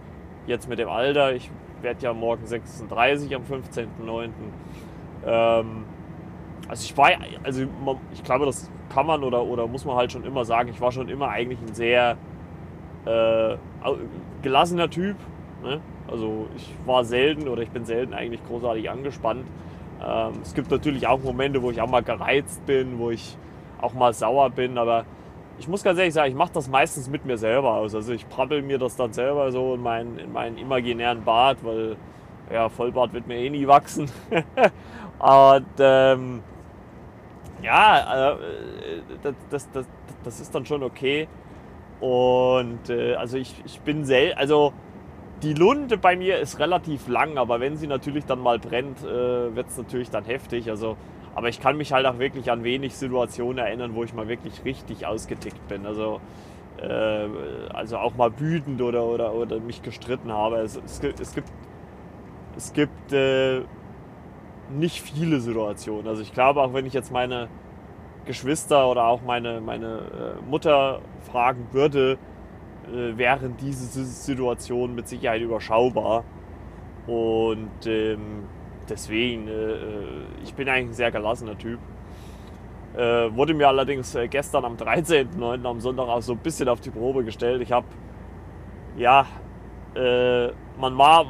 jetzt 0.47 0.69
mit 0.69 0.79
dem 0.79 0.89
Alter, 0.89 1.35
ich 1.35 1.51
werde 1.83 2.03
ja 2.03 2.13
morgen 2.13 2.47
36 2.47 3.35
am 3.35 3.43
15.09. 3.43 4.31
Ähm, 5.27 5.85
also 6.69 6.85
ich 6.85 6.97
war, 6.97 7.11
also 7.43 7.67
ich 8.13 8.23
glaube, 8.23 8.47
das 8.47 8.71
kann 8.89 9.07
man 9.07 9.25
oder, 9.25 9.43
oder 9.43 9.67
muss 9.67 9.85
man 9.85 9.97
halt 9.97 10.13
schon 10.13 10.25
immer 10.25 10.45
sagen, 10.45 10.69
ich 10.69 10.81
war 10.81 10.93
schon 10.93 11.09
immer 11.09 11.29
eigentlich 11.29 11.61
ein 11.61 11.75
sehr 11.75 12.17
äh, 13.05 13.57
gelassener 14.43 14.91
Typ. 14.91 15.17
Ne? 15.63 15.81
Also 16.11 16.47
ich 16.57 16.75
war 16.87 17.05
selten 17.05 17.49
oder 17.49 17.63
ich 17.63 17.71
bin 17.71 17.85
selten 17.85 18.15
eigentlich 18.15 18.45
großartig 18.47 18.91
angespannt. 18.91 19.45
Ähm, 20.03 20.33
es 20.43 20.55
gibt 20.55 20.71
natürlich 20.71 21.07
auch 21.07 21.21
Momente, 21.23 21.63
wo 21.63 21.71
ich 21.71 21.81
auch 21.81 21.91
mal 21.91 22.03
gereizt 22.03 22.65
bin, 22.67 22.99
wo 22.99 23.11
ich 23.11 23.37
auch 23.81 23.95
mal 23.95 24.13
sauer 24.13 24.51
bin, 24.51 24.79
aber 24.79 25.05
ich 25.61 25.69
muss 25.69 25.83
ganz 25.83 25.99
ehrlich 25.99 26.15
sagen, 26.15 26.31
ich 26.31 26.37
mache 26.37 26.53
das 26.55 26.71
meistens 26.71 27.11
mit 27.11 27.27
mir 27.27 27.37
selber 27.37 27.75
aus. 27.75 27.95
Also 27.95 28.15
ich 28.15 28.27
prabbel 28.27 28.63
mir 28.63 28.79
das 28.79 28.97
dann 28.97 29.13
selber 29.13 29.53
so 29.53 29.75
in 29.75 29.83
meinen, 29.83 30.19
in 30.19 30.33
meinen 30.33 30.57
imaginären 30.57 31.23
Bart, 31.23 31.59
weil 31.63 31.97
ja, 32.51 32.71
Vollbart 32.71 33.13
wird 33.13 33.27
mir 33.27 33.37
eh 33.37 33.51
nie 33.51 33.67
wachsen. 33.67 34.11
Und 35.19 35.67
ähm, 35.79 36.43
ja, 37.63 38.31
äh, 38.31 38.37
das, 39.23 39.35
das, 39.51 39.71
das, 39.71 39.87
das, 40.25 40.41
ist 40.41 40.55
dann 40.55 40.65
schon 40.65 40.83
okay. 40.83 41.29
Und 42.01 42.89
äh, 42.89 43.17
also 43.17 43.37
ich, 43.37 43.55
ich 43.67 43.81
bin 43.81 44.07
selten, 44.07 44.39
also 44.39 44.73
die 45.43 45.53
Lunte 45.53 45.99
bei 45.99 46.17
mir 46.17 46.39
ist 46.39 46.59
relativ 46.59 47.07
lang, 47.07 47.37
aber 47.37 47.61
wenn 47.61 47.77
sie 47.77 47.87
natürlich 47.87 48.25
dann 48.25 48.41
mal 48.41 48.59
brennt, 48.59 49.05
äh, 49.05 49.55
wird 49.55 49.69
es 49.69 49.77
natürlich 49.77 50.09
dann 50.09 50.25
heftig. 50.25 50.71
Also, 50.71 50.97
aber 51.35 51.49
ich 51.49 51.61
kann 51.61 51.77
mich 51.77 51.93
halt 51.93 52.07
auch 52.07 52.19
wirklich 52.19 52.51
an 52.51 52.65
wenig 52.65 52.95
Situationen 52.97 53.59
erinnern, 53.59 53.95
wo 53.95 54.05
ich 54.05 54.15
mal 54.15 54.29
wirklich 54.29 54.65
richtig 54.65 55.07
ausgetickt 55.07 55.69
bin. 55.69 55.87
Also, 55.87 56.21
äh, 56.81 57.29
also 57.73 57.99
auch 57.99 58.15
mal 58.17 58.39
wütend 58.39 58.83
oder, 58.83 59.05
oder, 59.05 59.35
oder 59.35 59.61
mich 59.61 59.83
gestritten 59.83 60.33
habe. 60.33 60.57
Es, 60.57 60.77
es, 60.77 61.01
es 61.21 61.35
gibt, 61.35 61.49
es 62.57 62.73
gibt 62.73 63.13
äh, 63.13 63.61
nicht 64.71 65.01
viele 65.01 65.41
Situationen. 65.41 66.07
Also 66.09 66.23
ich 66.23 66.33
glaube, 66.33 66.63
auch 66.63 66.75
wenn 66.75 66.87
ich 66.87 66.93
jetzt 66.93 67.13
meine 67.13 67.49
Geschwister 68.25 68.89
oder 68.89 69.05
auch 69.05 69.23
meine, 69.23 69.61
meine 69.61 70.37
äh, 70.43 70.51
Mutter 70.51 71.01
fragen 71.31 71.69
würde, 71.73 72.19
äh, 72.93 73.17
wären 73.17 73.57
diese 73.57 74.05
Situationen 74.05 74.95
mit 74.95 75.09
Sicherheit 75.09 75.43
überschaubar. 75.43 76.25
Und 77.07 77.87
ähm, 77.87 78.45
deswegen, 78.91 79.49
äh, 79.49 79.53
äh, 79.53 80.25
ich 80.43 80.55
bin 80.55 80.69
eigentlich 80.69 80.91
ein 80.91 80.95
sehr 80.95 81.11
gelassener 81.11 81.57
Typ. 81.57 81.79
Äh, 82.95 83.35
wurde 83.35 83.55
mir 83.55 83.69
allerdings 83.69 84.17
gestern 84.31 84.65
am 84.65 84.77
13.09. 84.77 85.65
am 85.65 85.81
Sonntag 85.81 86.09
auch 86.09 86.23
so 86.23 86.33
ein 86.33 86.39
bisschen 86.39 86.69
auf 86.69 86.81
die 86.81 86.91
Probe 86.91 87.25
gestellt. 87.25 87.63
Ich 87.63 87.73
habe, 87.73 87.87
ja, 88.97 89.27
man 90.79 90.97
war, 90.97 91.27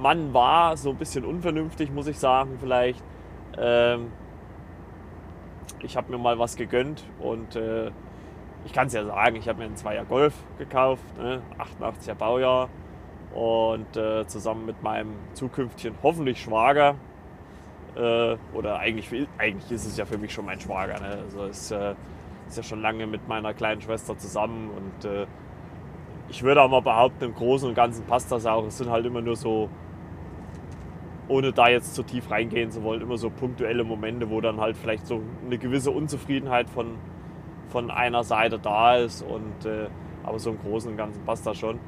man 0.00 0.32
war 0.32 0.76
so 0.76 0.90
ein 0.90 0.96
bisschen 0.96 1.24
unvernünftig, 1.24 1.90
muss 1.92 2.06
ich 2.06 2.18
sagen, 2.18 2.58
vielleicht. 2.60 3.02
Ähm, 3.56 4.12
ich 5.80 5.96
habe 5.96 6.12
mir 6.12 6.18
mal 6.18 6.38
was 6.38 6.56
gegönnt 6.56 7.04
und 7.18 7.58
ich 8.64 8.72
kann 8.72 8.86
es 8.88 8.92
ja 8.92 9.04
sagen, 9.04 9.36
ich 9.36 9.48
habe 9.48 9.58
mir 9.58 9.66
einen 9.66 9.76
Zweier 9.76 10.04
Golf 10.04 10.34
gekauft, 10.58 11.02
ne, 11.18 11.42
88er 11.58 12.14
Baujahr 12.14 12.68
und 13.34 13.96
äh, 13.96 14.26
zusammen 14.26 14.66
mit 14.66 14.82
meinem 14.82 15.12
zukünftigen 15.34 15.96
hoffentlich 16.02 16.40
Schwager 16.40 16.96
äh, 17.96 18.36
oder 18.54 18.78
eigentlich, 18.78 19.08
eigentlich 19.38 19.70
ist 19.70 19.86
es 19.86 19.96
ja 19.96 20.04
für 20.04 20.18
mich 20.18 20.32
schon 20.32 20.46
mein 20.46 20.60
Schwager, 20.60 21.00
ne? 21.00 21.18
also 21.24 21.44
ist, 21.44 21.70
äh, 21.70 21.94
ist 22.48 22.56
ja 22.56 22.62
schon 22.62 22.80
lange 22.80 23.06
mit 23.06 23.28
meiner 23.28 23.54
kleinen 23.54 23.80
Schwester 23.80 24.16
zusammen 24.16 24.70
und 24.70 25.04
äh, 25.04 25.26
ich 26.30 26.42
würde 26.42 26.62
auch 26.62 26.70
mal 26.70 26.82
behaupten, 26.82 27.24
im 27.24 27.34
Großen 27.34 27.68
und 27.68 27.74
Ganzen 27.74 28.04
passt 28.04 28.30
das 28.30 28.44
auch. 28.44 28.66
Es 28.66 28.76
sind 28.76 28.90
halt 28.90 29.06
immer 29.06 29.22
nur 29.22 29.34
so, 29.34 29.70
ohne 31.26 31.52
da 31.52 31.68
jetzt 31.68 31.94
zu 31.94 32.02
tief 32.02 32.30
reingehen 32.30 32.70
zu 32.70 32.82
wollen, 32.82 33.00
immer 33.00 33.16
so 33.16 33.30
punktuelle 33.30 33.82
Momente, 33.82 34.28
wo 34.28 34.42
dann 34.42 34.60
halt 34.60 34.76
vielleicht 34.76 35.06
so 35.06 35.22
eine 35.46 35.56
gewisse 35.56 35.90
Unzufriedenheit 35.90 36.68
von 36.68 36.98
von 37.68 37.90
einer 37.90 38.24
Seite 38.24 38.58
da 38.58 38.96
ist. 38.96 39.22
Und, 39.22 39.66
äh, 39.66 39.88
aber 40.24 40.38
so 40.38 40.50
im 40.50 40.58
Großen 40.58 40.90
und 40.90 40.96
Ganzen 40.96 41.24
passt 41.24 41.46
das 41.46 41.58
schon. 41.58 41.78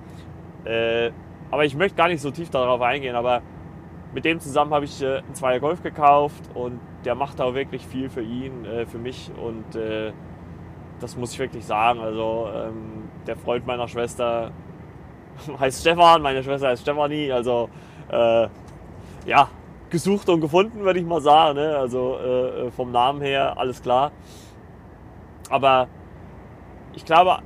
Äh, 0.65 1.11
aber 1.51 1.65
ich 1.65 1.75
möchte 1.75 1.97
gar 1.97 2.09
nicht 2.09 2.21
so 2.21 2.31
tief 2.31 2.51
darauf 2.51 2.81
eingehen. 2.81 3.17
Aber 3.17 3.43
mit 4.15 4.25
dem 4.25 4.41
zusammen 4.41 4.73
habe 4.73 4.85
ich 4.85 5.03
äh, 5.03 5.19
einen 5.19 5.35
Zweier 5.35 5.61
Golf 5.61 5.83
gekauft 5.83 6.43
und 6.55 6.81
der 7.05 7.15
macht 7.15 7.41
auch 7.41 7.55
wirklich 7.55 7.87
viel 7.87 8.09
für 8.09 8.23
ihn, 8.23 8.65
äh, 8.65 8.87
für 8.87 8.99
mich. 8.99 9.31
Und 9.41 9.75
äh, 9.77 10.13
das 11.01 11.17
muss 11.17 11.33
ich 11.33 11.39
wirklich 11.39 11.65
sagen. 11.65 12.01
Also 12.01 12.49
ähm, 12.55 13.09
der 13.27 13.37
Freund 13.37 13.67
meiner 13.67 13.89
Schwester 13.89 14.51
heißt 15.61 15.81
Stefan, 15.81 16.23
meine 16.23 16.43
Schwester 16.43 16.69
heißt 16.69 16.83
Stefanie. 16.83 17.33
Also 17.33 17.69
äh, 18.11 18.49
ja, 19.27 19.49
gesucht 19.91 20.29
und 20.29 20.41
gefunden, 20.41 20.81
würde 20.81 21.01
ich 21.01 21.07
mal 21.07 21.21
sagen. 21.21 21.57
Ne? 21.57 21.77
Also 21.77 22.19
äh, 22.19 22.71
vom 22.71 22.93
Namen 22.93 23.21
her 23.21 23.59
alles 23.59 23.83
klar. 23.83 24.13
Aber 25.49 25.89
ich 26.95 27.05
glaube, 27.05 27.39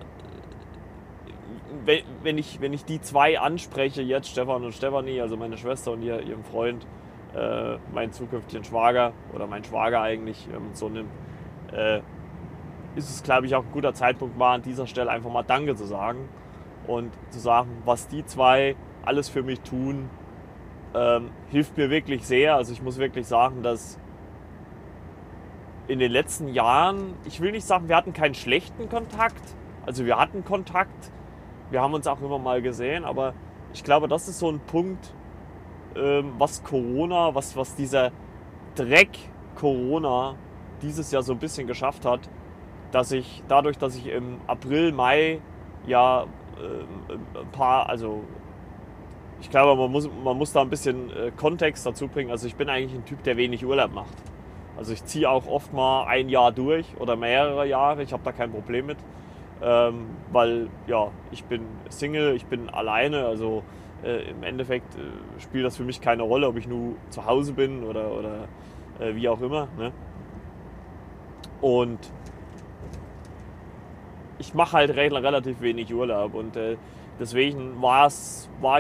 wenn 1.87 2.39
ich, 2.39 2.61
wenn 2.61 2.73
ich 2.73 2.85
die 2.85 3.01
zwei 3.01 3.39
anspreche, 3.39 4.03
jetzt 4.03 4.29
Stefan 4.29 4.65
und 4.65 4.73
Stefanie, 4.73 5.21
also 5.21 5.37
meine 5.37 5.57
Schwester 5.57 5.93
und 5.93 6.03
ihr, 6.03 6.21
ihrem 6.23 6.45
Freund, 6.45 6.87
äh, 7.35 7.77
meinen 7.93 8.13
zukünftigen 8.13 8.65
Schwager 8.65 9.13
oder 9.33 9.47
mein 9.47 9.65
Schwager 9.65 10.01
eigentlich 10.01 10.49
ähm, 10.55 10.71
so 10.73 10.89
nimmt, 10.89 11.11
äh, 11.73 11.99
ist 12.97 13.11
es, 13.11 13.23
glaube 13.23 13.47
ich, 13.47 13.55
auch 13.55 13.65
ein 13.65 13.73
guter 13.73 13.93
Zeitpunkt, 13.93 14.39
mal 14.39 14.55
an 14.55 14.63
dieser 14.63 14.87
Stelle 14.87 15.11
einfach 15.11 15.31
mal 15.31 15.43
Danke 15.43 15.75
zu 15.75 15.85
sagen 15.85 16.29
und 16.87 17.13
zu 17.31 17.41
sagen, 17.41 17.71
was 17.85 18.09
die 18.09 18.25
zwei 18.25 18.77
alles 19.05 19.29
für 19.29 19.43
mich 19.43 19.61
tun, 19.61 20.09
ähm, 20.95 21.31
hilft 21.51 21.77
mir 21.77 21.91
wirklich 21.91 22.25
sehr. 22.25 22.55
Also 22.55 22.73
ich 22.73 22.83
muss 22.83 22.99
wirklich 22.99 23.27
sagen, 23.27 23.63
dass 23.63 23.99
in 25.89 25.99
den 25.99 26.13
letzten 26.13 26.49
Jahren, 26.49 27.15
ich 27.25 27.41
will 27.41 27.53
nicht 27.53 27.67
sagen, 27.67 27.89
wir 27.89 27.97
hatten 27.97 28.13
keinen 28.13 28.35
schlechten 28.35 28.89
Kontakt. 28.89 29.43
Also 29.85 30.07
wir 30.07 30.19
hatten 30.19 30.45
Kontakt. 30.45 31.11
Wir 31.75 31.83
haben 31.83 31.93
uns 31.93 32.07
auch 32.07 32.21
immer 32.21 32.39
mal 32.39 32.63
gesehen, 32.63 33.05
aber 33.05 33.35
ich 33.73 33.83
glaube, 33.83 34.07
das 34.07 34.29
ist 34.29 34.39
so 34.39 34.49
ein 34.49 34.61
Punkt, 34.61 35.13
ähm, 35.97 36.35
was 36.39 36.63
Corona, 36.63 37.35
was, 37.35 37.57
was 37.57 37.75
dieser 37.75 38.13
Dreck 38.77 39.19
Corona 39.57 40.37
dieses 40.83 41.11
Jahr 41.11 41.25
so 41.25 41.33
ein 41.33 41.41
bisschen 41.41 41.67
geschafft 41.67 42.05
hat, 42.05 42.21
dass 42.93 43.11
ich 43.11 43.43
dadurch, 43.49 43.77
dass 43.77 43.97
ich 43.97 44.07
im 44.07 44.37
April, 44.47 44.93
Mai 44.93 45.41
ja 45.85 46.27
äh, 46.63 47.15
ein 47.41 47.51
paar, 47.51 47.89
also 47.89 48.23
ich 49.41 49.51
glaube, 49.51 49.75
man 49.75 49.91
muss, 49.91 50.09
man 50.23 50.39
muss 50.39 50.53
da 50.53 50.61
ein 50.61 50.71
bisschen 50.71 51.11
äh, 51.11 51.33
Kontext 51.33 51.85
dazu 51.85 52.07
bringen. 52.07 52.31
Also 52.31 52.47
ich 52.47 52.55
bin 52.55 52.69
eigentlich 52.69 52.95
ein 52.95 53.05
Typ, 53.05 53.25
der 53.25 53.37
wenig 53.37 53.67
Urlaub 53.67 53.93
macht. 53.93 54.15
Also 54.77 54.93
ich 54.93 55.05
ziehe 55.07 55.29
auch 55.29 55.49
oft 55.49 55.73
mal 55.73 56.05
ein 56.05 56.29
Jahr 56.29 56.53
durch 56.53 56.87
oder 57.01 57.17
mehrere 57.17 57.67
Jahre. 57.67 58.05
Ich 58.05 58.13
habe 58.13 58.23
da 58.23 58.31
kein 58.31 58.53
Problem 58.53 58.87
mit, 58.87 58.99
ähm, 59.65 60.07
weil 60.31 60.69
ja, 60.87 61.11
ich 61.31 61.45
bin 61.45 61.63
Single, 61.89 62.35
ich 62.37 62.47
bin 62.47 62.69
alleine. 62.69 63.25
Also 63.25 63.63
äh, 64.05 64.31
im 64.31 64.43
Endeffekt 64.43 64.95
äh, 64.97 65.41
spielt 65.41 65.65
das 65.65 65.77
für 65.77 65.85
mich 65.85 66.01
keine 66.01 66.23
Rolle, 66.23 66.47
ob 66.47 66.57
ich 66.57 66.69
nur 66.69 66.97
zu 67.11 67.25
Hause 67.25 67.55
bin 67.55 67.83
oder, 67.83 68.13
oder 68.13 68.49
äh, 69.01 69.15
wie 69.15 69.29
auch 69.29 69.41
immer. 69.41 69.69
Ne? 69.79 69.93
Und 71.61 71.99
ich 74.39 74.53
mache 74.53 74.77
halt 74.77 74.95
relativ 74.95 75.63
wenig 75.63 75.95
Urlaub 75.95 76.35
und 76.35 76.57
äh, 76.57 76.77
deswegen 77.19 77.81
war 77.81 78.11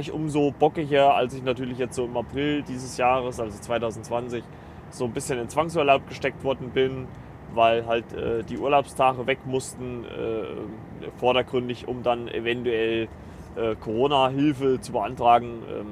ich 0.00 0.12
umso 0.12 0.50
bockiger, 0.50 1.14
als 1.14 1.32
ich 1.32 1.42
natürlich 1.42 1.78
jetzt 1.78 1.94
so 1.94 2.04
im 2.04 2.16
April 2.16 2.62
dieses 2.62 2.98
Jahres, 2.98 3.40
also 3.40 3.58
2020, 3.58 4.44
so 4.90 5.06
ein 5.06 5.12
bisschen 5.12 5.38
in 5.38 5.48
Zwangsurlaub 5.48 6.06
gesteckt 6.08 6.44
worden 6.44 6.70
bin, 6.70 7.08
weil 7.54 7.86
halt 7.86 8.12
äh, 8.12 8.42
die 8.42 8.58
Urlaubstage 8.58 9.26
weg 9.26 9.40
mussten, 9.46 10.04
äh, 10.04 11.08
vordergründig, 11.18 11.88
um 11.88 12.02
dann 12.02 12.28
eventuell 12.28 13.08
äh, 13.56 13.74
Corona-Hilfe 13.76 14.80
zu 14.80 14.92
beantragen. 14.92 15.62
Ähm, 15.70 15.86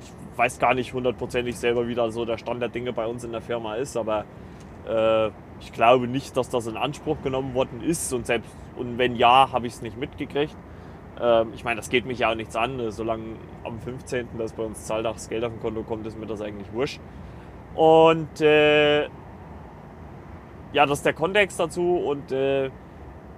ich 0.00 0.38
weiß 0.38 0.58
gar 0.58 0.74
nicht 0.74 0.92
hundertprozentig 0.92 1.56
selber, 1.56 1.88
wie 1.88 1.94
da 1.94 2.10
so 2.10 2.24
der 2.24 2.38
Stand 2.38 2.60
der 2.60 2.68
Dinge 2.68 2.92
bei 2.92 3.06
uns 3.06 3.24
in 3.24 3.32
der 3.32 3.40
Firma 3.40 3.76
ist, 3.76 3.96
aber 3.96 4.24
äh, 4.86 5.28
ich 5.60 5.72
glaube 5.72 6.06
nicht, 6.06 6.36
dass 6.36 6.50
das 6.50 6.66
in 6.66 6.76
Anspruch 6.76 7.16
genommen 7.22 7.54
worden 7.54 7.80
ist 7.82 8.12
und 8.12 8.26
selbst 8.26 8.50
und 8.76 8.98
wenn 8.98 9.16
ja, 9.16 9.50
habe 9.52 9.66
ich 9.66 9.74
es 9.74 9.82
nicht 9.82 9.96
mitgekriegt. 9.96 10.54
Ähm, 11.20 11.52
ich 11.54 11.64
meine, 11.64 11.76
das 11.76 11.88
geht 11.88 12.04
mich 12.04 12.18
ja 12.18 12.30
auch 12.30 12.34
nichts 12.34 12.56
an, 12.56 12.90
solange 12.90 13.36
am 13.64 13.80
15. 13.80 14.28
das 14.38 14.52
bei 14.52 14.62
uns 14.62 14.84
Zahltags 14.84 15.28
Geld 15.28 15.44
auf 15.44 15.52
dem 15.52 15.60
Konto 15.60 15.82
kommt, 15.82 16.06
ist 16.06 16.18
mir 16.18 16.26
das 16.26 16.42
eigentlich 16.42 16.72
wurscht. 16.72 17.00
Und 17.74 18.40
äh, 18.40 19.08
ja, 20.72 20.86
das 20.86 20.98
ist 20.98 21.06
der 21.06 21.14
Kontext 21.14 21.58
dazu. 21.58 21.96
Und 21.96 22.32
äh, 22.32 22.70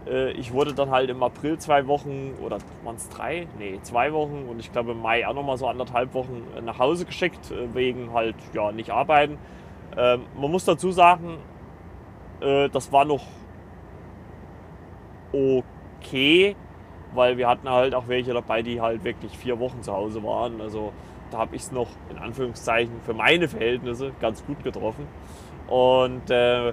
äh, 0.07 0.33
ich 0.33 0.53
wurde 0.53 0.75
dann 0.75 0.91
halt 0.91 1.11
im 1.11 1.23
April 1.23 1.59
zwei 1.59 1.87
Wochen, 1.87 2.35
oder 2.43 2.59
waren 2.85 2.97
es 2.97 3.09
drei? 3.09 3.47
Nee, 3.59 3.79
zwei 3.83 4.13
Wochen. 4.13 4.47
Und 4.49 4.61
ich 4.61 4.73
glaube 4.73 4.93
im 4.93 5.03
Mai 5.03 5.27
auch 5.27 5.35
nochmal 5.35 5.57
so 5.57 5.67
anderthalb 5.67 6.15
Wochen 6.15 6.45
nach 6.65 6.79
Hause 6.79 7.05
geschickt, 7.05 7.51
äh, 7.51 7.75
wegen 7.75 8.13
halt, 8.13 8.37
ja, 8.53 8.73
nicht 8.73 8.91
arbeiten. 8.91 9.39
Ähm, 9.97 10.23
man 10.39 10.51
muss 10.51 10.65
dazu 10.65 10.91
sagen, 10.93 11.39
äh, 12.41 12.69
das 12.69 12.93
war 12.93 13.05
noch 13.05 13.25
okay, 15.33 16.57
weil 17.15 17.37
wir 17.37 17.49
hatten 17.49 17.69
halt 17.69 17.95
auch 17.95 18.09
welche 18.09 18.33
dabei, 18.33 18.63
die 18.63 18.81
halt 18.81 19.05
wirklich 19.05 19.37
vier 19.37 19.59
Wochen 19.59 19.83
zu 19.83 19.93
Hause 19.93 20.23
waren. 20.23 20.61
Also 20.61 20.93
da 21.31 21.39
habe 21.39 21.57
ich 21.57 21.63
es 21.63 21.73
noch 21.73 21.89
in 22.11 22.19
Anführungszeichen 22.19 23.01
für 23.05 23.15
meine 23.15 23.49
Verhältnisse 23.49 24.13
ganz 24.21 24.45
gut 24.47 24.63
getroffen. 24.65 25.07
Und 25.67 26.31
äh, 26.31 26.73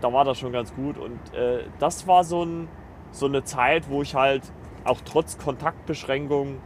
da 0.00 0.12
war 0.12 0.24
das 0.24 0.38
schon 0.38 0.52
ganz 0.52 0.74
gut. 0.74 0.98
Und 0.98 1.34
äh, 1.34 1.64
das 1.78 2.06
war 2.06 2.24
so, 2.24 2.44
ein, 2.44 2.68
so 3.10 3.26
eine 3.26 3.44
Zeit, 3.44 3.88
wo 3.90 4.02
ich 4.02 4.14
halt 4.14 4.42
auch 4.84 5.00
trotz 5.04 5.38
Kontaktbeschränkungen, 5.38 6.58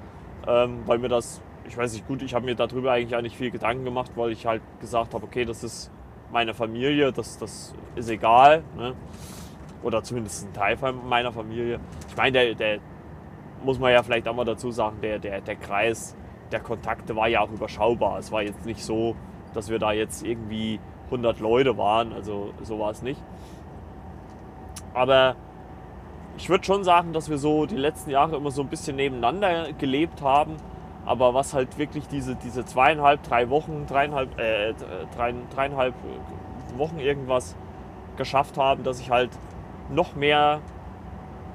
ähm, 0.46 0.82
weil 0.86 0.98
mir 0.98 1.08
das, 1.08 1.42
ich 1.66 1.76
weiß 1.76 1.92
nicht 1.92 2.06
gut, 2.06 2.22
ich 2.22 2.34
habe 2.34 2.44
mir 2.44 2.54
darüber 2.54 2.92
eigentlich 2.92 3.16
auch 3.16 3.22
nicht 3.22 3.36
viel 3.36 3.50
Gedanken 3.50 3.84
gemacht, 3.84 4.12
weil 4.16 4.32
ich 4.32 4.46
halt 4.46 4.62
gesagt 4.80 5.14
habe, 5.14 5.24
okay, 5.24 5.44
das 5.44 5.64
ist 5.64 5.90
meine 6.30 6.54
Familie, 6.54 7.12
das, 7.12 7.38
das 7.38 7.74
ist 7.94 8.10
egal. 8.10 8.64
Ne? 8.76 8.94
Oder 9.82 10.02
zumindest 10.02 10.46
ein 10.46 10.52
Teil 10.52 10.78
meiner 10.92 11.32
Familie. 11.32 11.80
Ich 12.08 12.16
meine, 12.16 12.32
der, 12.32 12.54
der 12.54 12.78
muss 13.64 13.78
man 13.78 13.92
ja 13.92 14.02
vielleicht 14.02 14.28
auch 14.28 14.34
mal 14.34 14.44
dazu 14.44 14.70
sagen, 14.70 14.98
der, 15.02 15.18
der, 15.18 15.40
der 15.40 15.56
Kreis 15.56 16.16
der 16.52 16.60
Kontakte 16.60 17.16
war 17.16 17.28
ja 17.28 17.40
auch 17.40 17.50
überschaubar. 17.50 18.18
Es 18.18 18.30
war 18.30 18.42
jetzt 18.42 18.66
nicht 18.66 18.84
so, 18.84 19.16
dass 19.54 19.70
wir 19.70 19.78
da 19.78 19.92
jetzt 19.92 20.22
irgendwie 20.24 20.80
100 21.06 21.40
Leute 21.40 21.76
waren, 21.76 22.12
also 22.12 22.52
so 22.62 22.78
war 22.78 22.90
es 22.90 23.02
nicht. 23.02 23.20
Aber 24.94 25.36
ich 26.36 26.48
würde 26.48 26.64
schon 26.64 26.84
sagen, 26.84 27.12
dass 27.12 27.28
wir 27.28 27.38
so 27.38 27.66
die 27.66 27.76
letzten 27.76 28.10
Jahre 28.10 28.36
immer 28.36 28.50
so 28.50 28.62
ein 28.62 28.68
bisschen 28.68 28.96
nebeneinander 28.96 29.72
gelebt 29.72 30.22
haben. 30.22 30.56
Aber 31.04 31.34
was 31.34 31.52
halt 31.52 31.78
wirklich 31.78 32.06
diese, 32.06 32.36
diese 32.36 32.64
zweieinhalb, 32.64 33.22
drei 33.22 33.50
Wochen, 33.50 33.86
dreieinhalb, 33.88 34.38
äh, 34.38 34.72
drei, 35.16 35.34
dreieinhalb 35.54 35.94
Wochen 36.76 36.98
irgendwas 36.98 37.56
geschafft 38.16 38.56
haben, 38.56 38.84
dass 38.84 39.00
ich 39.00 39.10
halt 39.10 39.30
noch 39.90 40.14
mehr, 40.14 40.60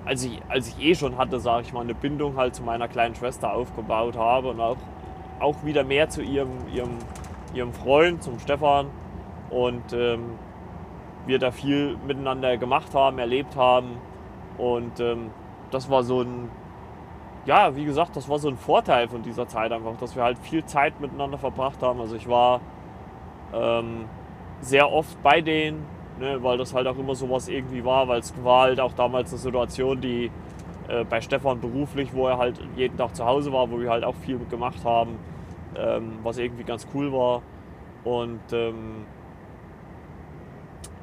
als 0.06 0.24
ich, 0.24 0.42
als 0.50 0.68
ich 0.68 0.84
eh 0.84 0.96
schon 0.96 1.18
hatte, 1.18 1.40
sage 1.40 1.64
ich 1.64 1.74
mal, 1.74 1.82
eine 1.82 1.96
Bindung 1.96 2.36
halt 2.36 2.56
zu 2.56 2.64
meiner 2.64 2.88
kleinen 2.88 3.16
Schwester 3.16 3.54
aufgebaut 3.54 4.18
habe 4.18 4.50
und 4.50 4.60
auch, 4.60 4.78
auch 5.40 5.64
wieder 5.64 5.84
mehr 5.84 6.10
zu 6.10 6.22
ihrem, 6.22 6.68
ihrem, 6.74 6.98
ihrem 7.54 7.74
Freund, 7.74 8.22
zum 8.24 8.40
Stefan. 8.40 8.88
Und 9.50 9.94
ähm, 9.94 10.32
wir 11.26 11.40
da 11.40 11.52
viel 11.52 11.98
miteinander 12.08 12.58
gemacht 12.58 12.94
haben, 12.94 13.20
erlebt 13.20 13.56
haben. 13.56 13.98
Und 14.58 15.00
ähm, 15.00 15.30
das 15.72 15.90
war 15.90 16.04
so 16.04 16.22
ein, 16.22 16.50
ja, 17.46 17.76
wie 17.76 17.86
gesagt, 17.86 18.16
das 18.16 18.28
war 18.30 18.40
so 18.40 18.50
ein 18.50 18.58
Vorteil 18.58 19.08
von 19.08 19.22
dieser 19.24 19.48
Zeit 19.48 19.72
einfach, 19.72 19.98
dass 19.98 20.16
wir 20.16 20.24
halt 20.24 20.38
viel 20.40 20.66
Zeit 20.66 21.00
miteinander 21.00 21.38
verbracht 21.38 21.82
haben. 21.82 22.00
Also 22.00 22.16
ich 22.16 22.28
war 22.28 22.62
ähm, 23.54 24.06
sehr 24.62 24.92
oft 24.92 25.22
bei 25.22 25.42
denen, 25.42 25.86
ne, 26.20 26.42
weil 26.44 26.58
das 26.58 26.74
halt 26.74 26.88
auch 26.88 26.98
immer 26.98 27.16
sowas 27.16 27.48
irgendwie 27.48 27.86
war, 27.86 28.08
weil 28.08 28.20
es 28.20 28.34
war 28.44 28.64
halt 28.64 28.80
auch 28.80 28.94
damals 28.94 29.32
eine 29.32 29.40
Situation, 29.40 30.02
die 30.02 30.32
äh, 30.88 31.04
bei 31.04 31.22
Stefan 31.22 31.60
beruflich, 31.60 32.14
wo 32.14 32.28
er 32.28 32.38
halt 32.38 32.60
jeden 32.76 32.98
Tag 32.98 33.16
zu 33.16 33.26
Hause 33.26 33.52
war, 33.54 33.70
wo 33.70 33.80
wir 33.80 33.90
halt 33.90 34.04
auch 34.04 34.16
viel 34.16 34.40
gemacht 34.50 34.84
haben, 34.84 35.20
ähm, 35.76 36.20
was 36.24 36.38
irgendwie 36.38 36.64
ganz 36.64 36.88
cool 36.94 37.12
war. 37.12 37.42
Und 38.04 38.40
ähm, 38.54 39.06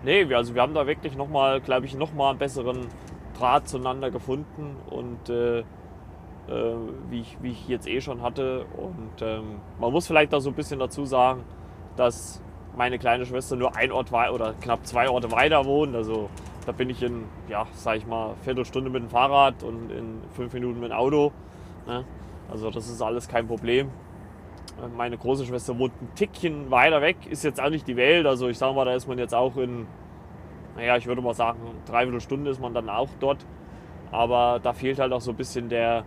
nee, 0.04 0.32
also 0.34 0.54
wir 0.54 0.62
haben 0.62 0.75
da 0.75 0.87
wirklich 0.87 1.16
nochmal, 1.16 1.61
glaube 1.61 1.87
ich, 1.87 1.94
nochmal 1.94 2.30
einen 2.30 2.38
besseren 2.38 2.87
Draht 3.38 3.68
zueinander 3.68 4.11
gefunden 4.11 4.76
und 4.90 5.28
äh, 5.28 5.61
äh, 5.61 5.64
wie, 7.11 7.20
ich, 7.20 7.37
wie 7.40 7.50
ich 7.50 7.68
jetzt 7.68 7.88
eh 7.88 8.00
schon 8.00 8.23
hatte. 8.23 8.66
Und 8.76 9.23
ähm, 9.23 9.61
man 9.80 9.92
muss 9.92 10.06
vielleicht 10.06 10.32
da 10.32 10.40
so 10.40 10.50
ein 10.50 10.54
bisschen 10.54 10.78
dazu 10.78 11.04
sagen, 11.04 11.44
dass 11.96 12.40
meine 12.76 12.99
kleine 12.99 13.25
Schwester 13.25 13.56
nur 13.56 13.76
ein 13.76 13.92
Ort 13.92 14.12
oder 14.12 14.54
knapp 14.61 14.87
zwei 14.87 15.08
Orte 15.08 15.30
weiter 15.32 15.64
wohnt. 15.64 15.94
Also 15.94 16.28
da 16.66 16.73
bin 16.73 16.90
ich 16.90 17.02
in, 17.02 17.25
ja, 17.49 17.66
sag 17.75 17.96
ich 17.96 18.06
mal, 18.06 18.34
Viertelstunde 18.42 18.90
mit 18.90 19.02
dem 19.02 19.08
Fahrrad 19.08 19.62
und 19.62 19.90
in 19.90 20.20
fünf 20.32 20.52
Minuten 20.52 20.81
mit 20.81 20.90
dem 20.90 20.96
Auto. 20.96 21.33
Ne? 21.87 22.05
Also 22.50 22.70
das 22.70 22.88
ist 22.88 23.00
alles 23.00 23.28
kein 23.28 23.46
Problem. 23.46 23.90
Meine 24.96 25.16
große 25.16 25.44
Schwester 25.44 25.78
wohnt 25.78 25.92
ein 26.02 26.14
Tickchen 26.16 26.70
weiter 26.70 27.00
weg, 27.00 27.16
ist 27.31 27.44
jetzt 27.44 27.61
auch 27.61 27.70
nicht 27.70 27.87
die 27.87 27.96
Welt. 27.96 28.26
Also 28.26 28.48
ich 28.48 28.59
sage 28.59 28.74
mal, 28.74 28.85
da 28.85 28.94
ist 28.94 29.07
man 29.07 29.18
jetzt 29.18 29.35
auch 29.35 29.57
in, 29.57 29.87
naja, 30.76 30.96
ich 30.96 31.06
würde 31.06 31.22
mal 31.22 31.34
sagen, 31.34 31.58
dreiviertel 31.87 32.20
Stunde 32.20 32.50
ist 32.50 32.60
man 32.60 32.74
dann 32.74 32.88
auch 32.88 33.08
dort. 33.20 33.44
Aber 34.10 34.60
da 34.62 34.72
fehlt 34.72 34.98
halt 34.98 35.12
auch 35.12 35.20
so 35.20 35.32
ein 35.32 35.37
bisschen 35.37 35.68
der 35.68 36.04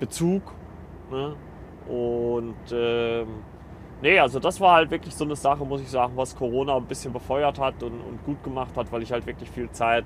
Bezug. 0.00 0.42
Ne? 1.10 1.36
Und 1.88 2.56
ähm, 2.72 3.28
nee, 4.02 4.18
also 4.18 4.40
das 4.40 4.60
war 4.60 4.74
halt 4.74 4.90
wirklich 4.90 5.14
so 5.14 5.24
eine 5.24 5.36
Sache, 5.36 5.64
muss 5.64 5.80
ich 5.80 5.88
sagen, 5.88 6.12
was 6.16 6.34
Corona 6.34 6.76
ein 6.76 6.86
bisschen 6.86 7.12
befeuert 7.12 7.58
hat 7.58 7.82
und, 7.82 8.00
und 8.00 8.24
gut 8.24 8.42
gemacht 8.42 8.76
hat, 8.76 8.90
weil 8.90 9.02
ich 9.02 9.12
halt 9.12 9.26
wirklich 9.26 9.50
viel 9.50 9.70
Zeit 9.70 10.04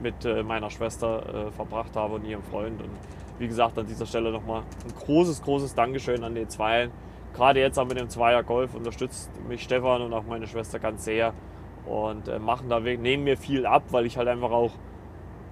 mit 0.00 0.24
äh, 0.24 0.42
meiner 0.42 0.70
Schwester 0.70 1.48
äh, 1.48 1.50
verbracht 1.50 1.96
habe 1.96 2.14
und 2.14 2.24
ihrem 2.24 2.42
Freund. 2.42 2.80
Und 2.80 2.90
wie 3.38 3.48
gesagt, 3.48 3.78
an 3.78 3.86
dieser 3.86 4.06
Stelle 4.06 4.30
nochmal 4.32 4.62
ein 4.84 4.94
großes, 4.94 5.42
großes 5.42 5.74
Dankeschön 5.74 6.24
an 6.24 6.34
den 6.34 6.48
Zweien. 6.48 6.90
Gerade 7.34 7.60
jetzt 7.60 7.78
auch 7.78 7.86
mit 7.86 7.98
dem 7.98 8.08
Zweier 8.08 8.42
Golf 8.42 8.74
unterstützt 8.74 9.30
mich 9.48 9.62
Stefan 9.62 10.02
und 10.02 10.12
auch 10.12 10.24
meine 10.24 10.46
Schwester 10.46 10.78
ganz 10.78 11.04
sehr 11.04 11.34
und 11.88 12.28
äh, 12.28 12.38
machen 12.38 12.68
da 12.68 12.80
nehmen 12.80 13.24
mir 13.24 13.36
viel 13.36 13.66
ab, 13.66 13.84
weil 13.90 14.06
ich 14.06 14.16
halt 14.16 14.28
einfach 14.28 14.50
auch 14.50 14.72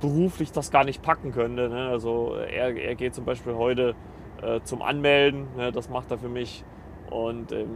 beruflich 0.01 0.53
das 0.53 0.71
gar 0.71 0.85
nicht 0.85 1.03
packen 1.03 1.33
könnte. 1.33 1.69
Ne? 1.69 1.89
Also 1.89 2.35
er, 2.35 2.77
er 2.77 2.95
geht 2.95 3.15
zum 3.15 3.25
Beispiel 3.25 3.55
heute 3.55 3.95
äh, 4.43 4.61
zum 4.63 4.83
Anmelden, 4.83 5.47
ne? 5.57 5.73
das 5.73 5.89
macht 5.89 6.11
er 6.11 6.19
für 6.19 6.29
mich. 6.29 6.65
Und 7.11 7.53
ähm, 7.53 7.69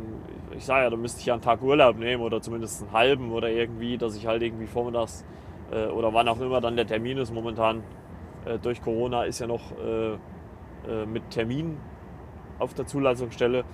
ich 0.56 0.64
sage 0.64 0.84
ja, 0.84 0.90
da 0.90 0.96
müsste 0.96 1.20
ich 1.20 1.26
ja 1.26 1.34
einen 1.34 1.42
Tag 1.42 1.62
Urlaub 1.62 1.96
nehmen 1.96 2.22
oder 2.22 2.42
zumindest 2.42 2.82
einen 2.82 2.92
halben 2.92 3.32
oder 3.32 3.48
irgendwie, 3.48 3.96
dass 3.96 4.16
ich 4.16 4.26
halt 4.26 4.42
irgendwie 4.42 4.66
vormittags 4.66 5.24
äh, 5.70 5.86
oder 5.86 6.12
wann 6.12 6.28
auch 6.28 6.40
immer 6.40 6.60
dann 6.60 6.76
der 6.76 6.86
Termin 6.86 7.16
ist 7.18 7.32
momentan 7.32 7.82
äh, 8.44 8.58
durch 8.58 8.82
Corona 8.82 9.24
ist 9.24 9.38
ja 9.38 9.46
noch 9.46 9.72
äh, 9.78 10.12
äh, 10.12 11.06
mit 11.06 11.30
Termin 11.30 11.78
auf 12.58 12.74
der 12.74 12.86
Zulassungsstelle. 12.86 13.64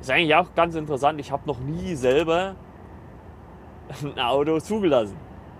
Ist 0.00 0.10
eigentlich 0.10 0.34
auch 0.34 0.54
ganz 0.54 0.74
interessant. 0.74 1.20
Ich 1.20 1.30
habe 1.30 1.42
noch 1.46 1.60
nie 1.60 1.94
selber 1.94 2.56
ein 4.02 4.18
Auto 4.18 4.58
zugelassen. 4.60 5.16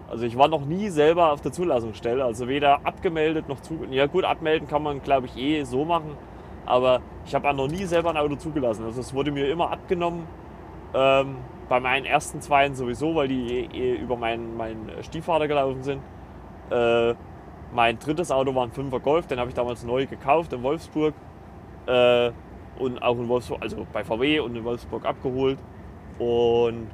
Also 0.08 0.26
ich 0.26 0.36
war 0.36 0.48
noch 0.48 0.64
nie 0.64 0.90
selber 0.90 1.32
auf 1.32 1.40
der 1.40 1.52
Zulassungsstelle, 1.52 2.24
also 2.24 2.46
weder 2.46 2.86
abgemeldet 2.86 3.48
noch 3.48 3.60
zugelassen. 3.60 3.94
Ja 3.94 4.06
gut, 4.06 4.24
abmelden 4.24 4.68
kann 4.68 4.82
man 4.82 5.02
glaube 5.02 5.26
ich 5.26 5.36
eh 5.36 5.64
so 5.64 5.84
machen, 5.84 6.16
aber 6.66 7.00
ich 7.26 7.34
habe 7.34 7.48
auch 7.48 7.54
noch 7.54 7.68
nie 7.68 7.84
selber 7.84 8.10
ein 8.10 8.16
Auto 8.16 8.36
zugelassen. 8.36 8.84
Also 8.84 9.00
es 9.00 9.14
wurde 9.14 9.30
mir 9.30 9.48
immer 9.48 9.70
abgenommen. 9.70 10.26
Ähm, 10.94 11.36
bei 11.68 11.80
meinen 11.80 12.04
ersten 12.04 12.40
Zweien 12.40 12.74
sowieso, 12.74 13.14
weil 13.14 13.28
die 13.28 13.48
eh, 13.48 13.68
eh 13.72 13.94
über 13.96 14.16
meinen, 14.16 14.56
meinen 14.56 14.90
Stiefvater 15.02 15.48
gelaufen 15.48 15.82
sind. 15.82 16.02
Äh, 16.70 17.14
mein 17.72 17.98
drittes 17.98 18.30
Auto 18.30 18.54
war 18.54 18.64
ein 18.64 18.72
5er 18.72 19.00
Golf, 19.00 19.26
den 19.26 19.40
habe 19.40 19.48
ich 19.48 19.54
damals 19.54 19.82
neu 19.84 20.06
gekauft 20.06 20.52
in 20.52 20.62
Wolfsburg. 20.62 21.14
Äh, 21.86 22.30
und 22.78 23.02
auch 23.02 23.16
in 23.16 23.28
Wolfsburg, 23.28 23.62
also 23.62 23.86
bei 23.92 24.04
VW 24.04 24.40
und 24.40 24.56
in 24.56 24.64
Wolfsburg 24.64 25.04
abgeholt. 25.04 25.58
Und 26.18 26.88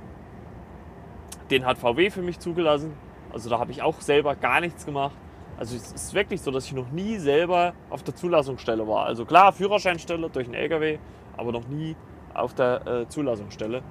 den 1.51 1.67
hat 1.67 1.79
VW 1.79 2.11
für 2.11 2.23
mich 2.23 2.39
zugelassen. 2.39 2.93
Also 3.33 3.51
da 3.51 3.59
habe 3.59 3.73
ich 3.73 3.83
auch 3.83 4.01
selber 4.01 4.35
gar 4.37 4.61
nichts 4.61 4.87
gemacht. 4.87 5.15
Also 5.59 5.77
es 5.77 5.93
ist 5.93 6.15
wirklich 6.15 6.41
so, 6.41 6.51
dass 6.51 6.65
ich 6.67 6.73
noch 6.73 6.91
nie 6.91 7.19
selber 7.19 7.75
auf 7.91 8.03
der 8.03 8.15
Zulassungsstelle 8.15 8.87
war. 8.89 9.07
Also 9.07 9.25
klar, 9.25 9.53
Führerscheinstelle 9.53 10.31
durch 10.31 10.47
einen 10.47 10.55
LKW, 10.55 10.99
aber 11.37 11.53
noch 11.53 11.69
nie 11.69 11.97
auf 12.33 12.55
der 12.55 12.87
äh, 12.87 13.09
Zulassungsstelle. 13.09 13.83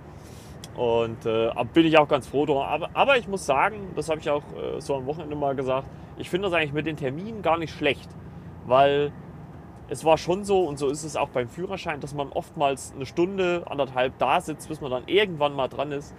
Und 0.75 1.25
äh, 1.25 1.51
bin 1.73 1.85
ich 1.85 1.97
auch 1.97 2.07
ganz 2.07 2.27
froh 2.27 2.45
drum. 2.45 2.57
Aber, 2.57 2.89
aber 2.93 3.17
ich 3.17 3.27
muss 3.27 3.45
sagen, 3.45 3.91
das 3.95 4.09
habe 4.09 4.19
ich 4.19 4.29
auch 4.29 4.43
äh, 4.55 4.79
so 4.79 4.95
am 4.95 5.05
Wochenende 5.05 5.35
mal 5.35 5.55
gesagt, 5.55 5.87
ich 6.17 6.29
finde 6.29 6.47
das 6.49 6.57
eigentlich 6.57 6.73
mit 6.73 6.85
den 6.85 6.97
Terminen 6.97 7.41
gar 7.41 7.57
nicht 7.57 7.73
schlecht. 7.73 8.09
Weil 8.65 9.11
es 9.89 10.05
war 10.05 10.17
schon 10.17 10.43
so, 10.43 10.63
und 10.63 10.77
so 10.77 10.87
ist 10.87 11.03
es 11.03 11.15
auch 11.15 11.29
beim 11.29 11.49
Führerschein, 11.49 11.99
dass 11.99 12.13
man 12.13 12.29
oftmals 12.29 12.93
eine 12.95 13.05
Stunde, 13.05 13.63
anderthalb 13.67 14.17
da 14.19 14.39
sitzt, 14.39 14.69
bis 14.69 14.81
man 14.81 14.91
dann 14.91 15.03
irgendwann 15.07 15.53
mal 15.53 15.67
dran 15.67 15.91
ist. 15.91 16.15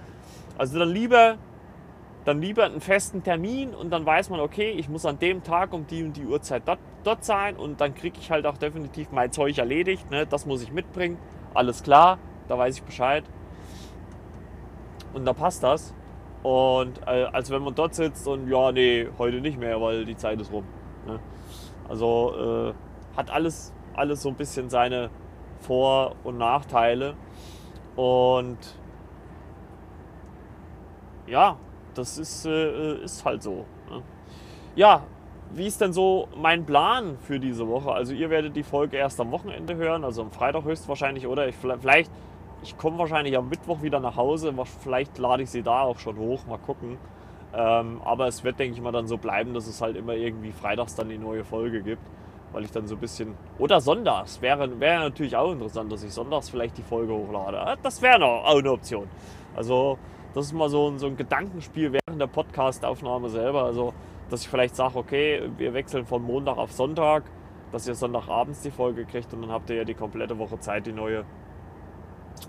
Also 0.60 0.78
dann 0.78 0.90
lieber, 0.90 1.38
dann 2.26 2.42
lieber 2.42 2.64
einen 2.64 2.82
festen 2.82 3.22
Termin 3.22 3.74
und 3.74 3.88
dann 3.88 4.04
weiß 4.04 4.28
man, 4.28 4.40
okay, 4.40 4.72
ich 4.72 4.90
muss 4.90 5.06
an 5.06 5.18
dem 5.18 5.42
Tag 5.42 5.72
um 5.72 5.86
die 5.86 6.02
und 6.02 6.14
die 6.18 6.26
Uhrzeit 6.26 6.64
dort, 6.68 6.80
dort 7.02 7.24
sein 7.24 7.56
und 7.56 7.80
dann 7.80 7.94
kriege 7.94 8.18
ich 8.20 8.30
halt 8.30 8.44
auch 8.44 8.58
definitiv 8.58 9.10
mein 9.10 9.32
Zeug 9.32 9.56
erledigt. 9.56 10.10
Ne? 10.10 10.26
Das 10.26 10.44
muss 10.44 10.62
ich 10.62 10.70
mitbringen. 10.70 11.16
Alles 11.54 11.82
klar, 11.82 12.18
da 12.46 12.58
weiß 12.58 12.76
ich 12.76 12.82
Bescheid. 12.82 13.24
Und 15.14 15.24
da 15.24 15.32
passt 15.32 15.62
das. 15.62 15.94
Und 16.42 17.00
äh, 17.06 17.24
als 17.32 17.50
wenn 17.50 17.62
man 17.62 17.74
dort 17.74 17.94
sitzt 17.94 18.28
und 18.28 18.46
ja, 18.46 18.70
nee, 18.70 19.08
heute 19.16 19.40
nicht 19.40 19.58
mehr, 19.58 19.80
weil 19.80 20.04
die 20.04 20.18
Zeit 20.18 20.42
ist 20.42 20.52
rum. 20.52 20.66
Ne? 21.06 21.20
Also 21.88 22.74
äh, 22.74 23.16
hat 23.16 23.30
alles, 23.30 23.72
alles 23.94 24.20
so 24.20 24.28
ein 24.28 24.34
bisschen 24.34 24.68
seine 24.68 25.08
Vor- 25.60 26.16
und 26.22 26.36
Nachteile. 26.36 27.14
Und 27.96 28.58
ja, 31.30 31.56
das 31.94 32.18
ist, 32.18 32.46
äh, 32.46 33.02
ist 33.02 33.24
halt 33.24 33.42
so. 33.42 33.64
Ne? 33.88 34.02
Ja, 34.76 35.04
wie 35.52 35.66
ist 35.66 35.80
denn 35.80 35.92
so 35.92 36.28
mein 36.36 36.64
Plan 36.64 37.18
für 37.18 37.40
diese 37.40 37.66
Woche? 37.66 37.92
Also 37.92 38.14
ihr 38.14 38.30
werdet 38.30 38.54
die 38.54 38.62
Folge 38.62 38.96
erst 38.96 39.20
am 39.20 39.32
Wochenende 39.32 39.74
hören, 39.76 40.04
also 40.04 40.22
am 40.22 40.30
Freitag 40.30 40.64
höchstwahrscheinlich, 40.64 41.26
oder 41.26 41.48
ich, 41.48 41.56
vielleicht 41.56 42.10
ich 42.62 42.76
komme 42.76 42.98
wahrscheinlich 42.98 43.36
am 43.36 43.48
Mittwoch 43.48 43.82
wieder 43.82 44.00
nach 44.00 44.16
Hause. 44.16 44.52
Vielleicht 44.82 45.18
lade 45.18 45.42
ich 45.42 45.50
sie 45.50 45.62
da 45.62 45.82
auch 45.82 45.98
schon 45.98 46.18
hoch. 46.18 46.46
Mal 46.46 46.58
gucken. 46.58 46.98
Ähm, 47.52 48.00
aber 48.04 48.28
es 48.28 48.44
wird, 48.44 48.58
denke 48.58 48.76
ich 48.76 48.82
mal, 48.82 48.92
dann 48.92 49.06
so 49.06 49.16
bleiben, 49.16 49.54
dass 49.54 49.66
es 49.66 49.80
halt 49.80 49.96
immer 49.96 50.14
irgendwie 50.14 50.52
freitags 50.52 50.94
dann 50.94 51.08
die 51.08 51.18
neue 51.18 51.44
Folge 51.44 51.82
gibt. 51.82 52.02
Weil 52.52 52.64
ich 52.64 52.70
dann 52.70 52.86
so 52.86 52.96
ein 52.96 53.00
bisschen. 53.00 53.34
Oder 53.58 53.80
sonntags. 53.80 54.42
Wäre, 54.42 54.78
wäre 54.80 55.00
natürlich 55.00 55.36
auch 55.36 55.52
interessant, 55.52 55.90
dass 55.90 56.02
ich 56.02 56.12
sonntags 56.12 56.50
vielleicht 56.50 56.76
die 56.78 56.82
Folge 56.82 57.12
hochlade. 57.12 57.78
Das 57.82 58.02
wäre 58.02 58.24
auch 58.24 58.56
eine 58.56 58.72
Option. 58.72 59.08
Also, 59.56 59.98
das 60.34 60.46
ist 60.46 60.52
mal 60.52 60.68
so 60.68 60.88
ein, 60.88 60.98
so 60.98 61.06
ein 61.06 61.16
Gedankenspiel 61.16 61.92
während 61.92 62.20
der 62.20 62.26
Podcast-Aufnahme 62.26 63.28
selber. 63.28 63.64
Also, 63.64 63.92
dass 64.28 64.42
ich 64.42 64.48
vielleicht 64.48 64.76
sage, 64.76 64.96
okay, 64.96 65.42
wir 65.56 65.74
wechseln 65.74 66.06
von 66.06 66.22
Montag 66.22 66.56
auf 66.56 66.72
Sonntag, 66.72 67.24
dass 67.72 67.86
ihr 67.88 67.94
Sonntagabends 67.94 68.62
die 68.62 68.70
Folge 68.70 69.04
kriegt 69.04 69.32
und 69.34 69.42
dann 69.42 69.50
habt 69.50 69.70
ihr 69.70 69.76
ja 69.76 69.84
die 69.84 69.94
komplette 69.94 70.38
Woche 70.38 70.58
Zeit, 70.60 70.86
die 70.86 70.92
neue 70.92 71.24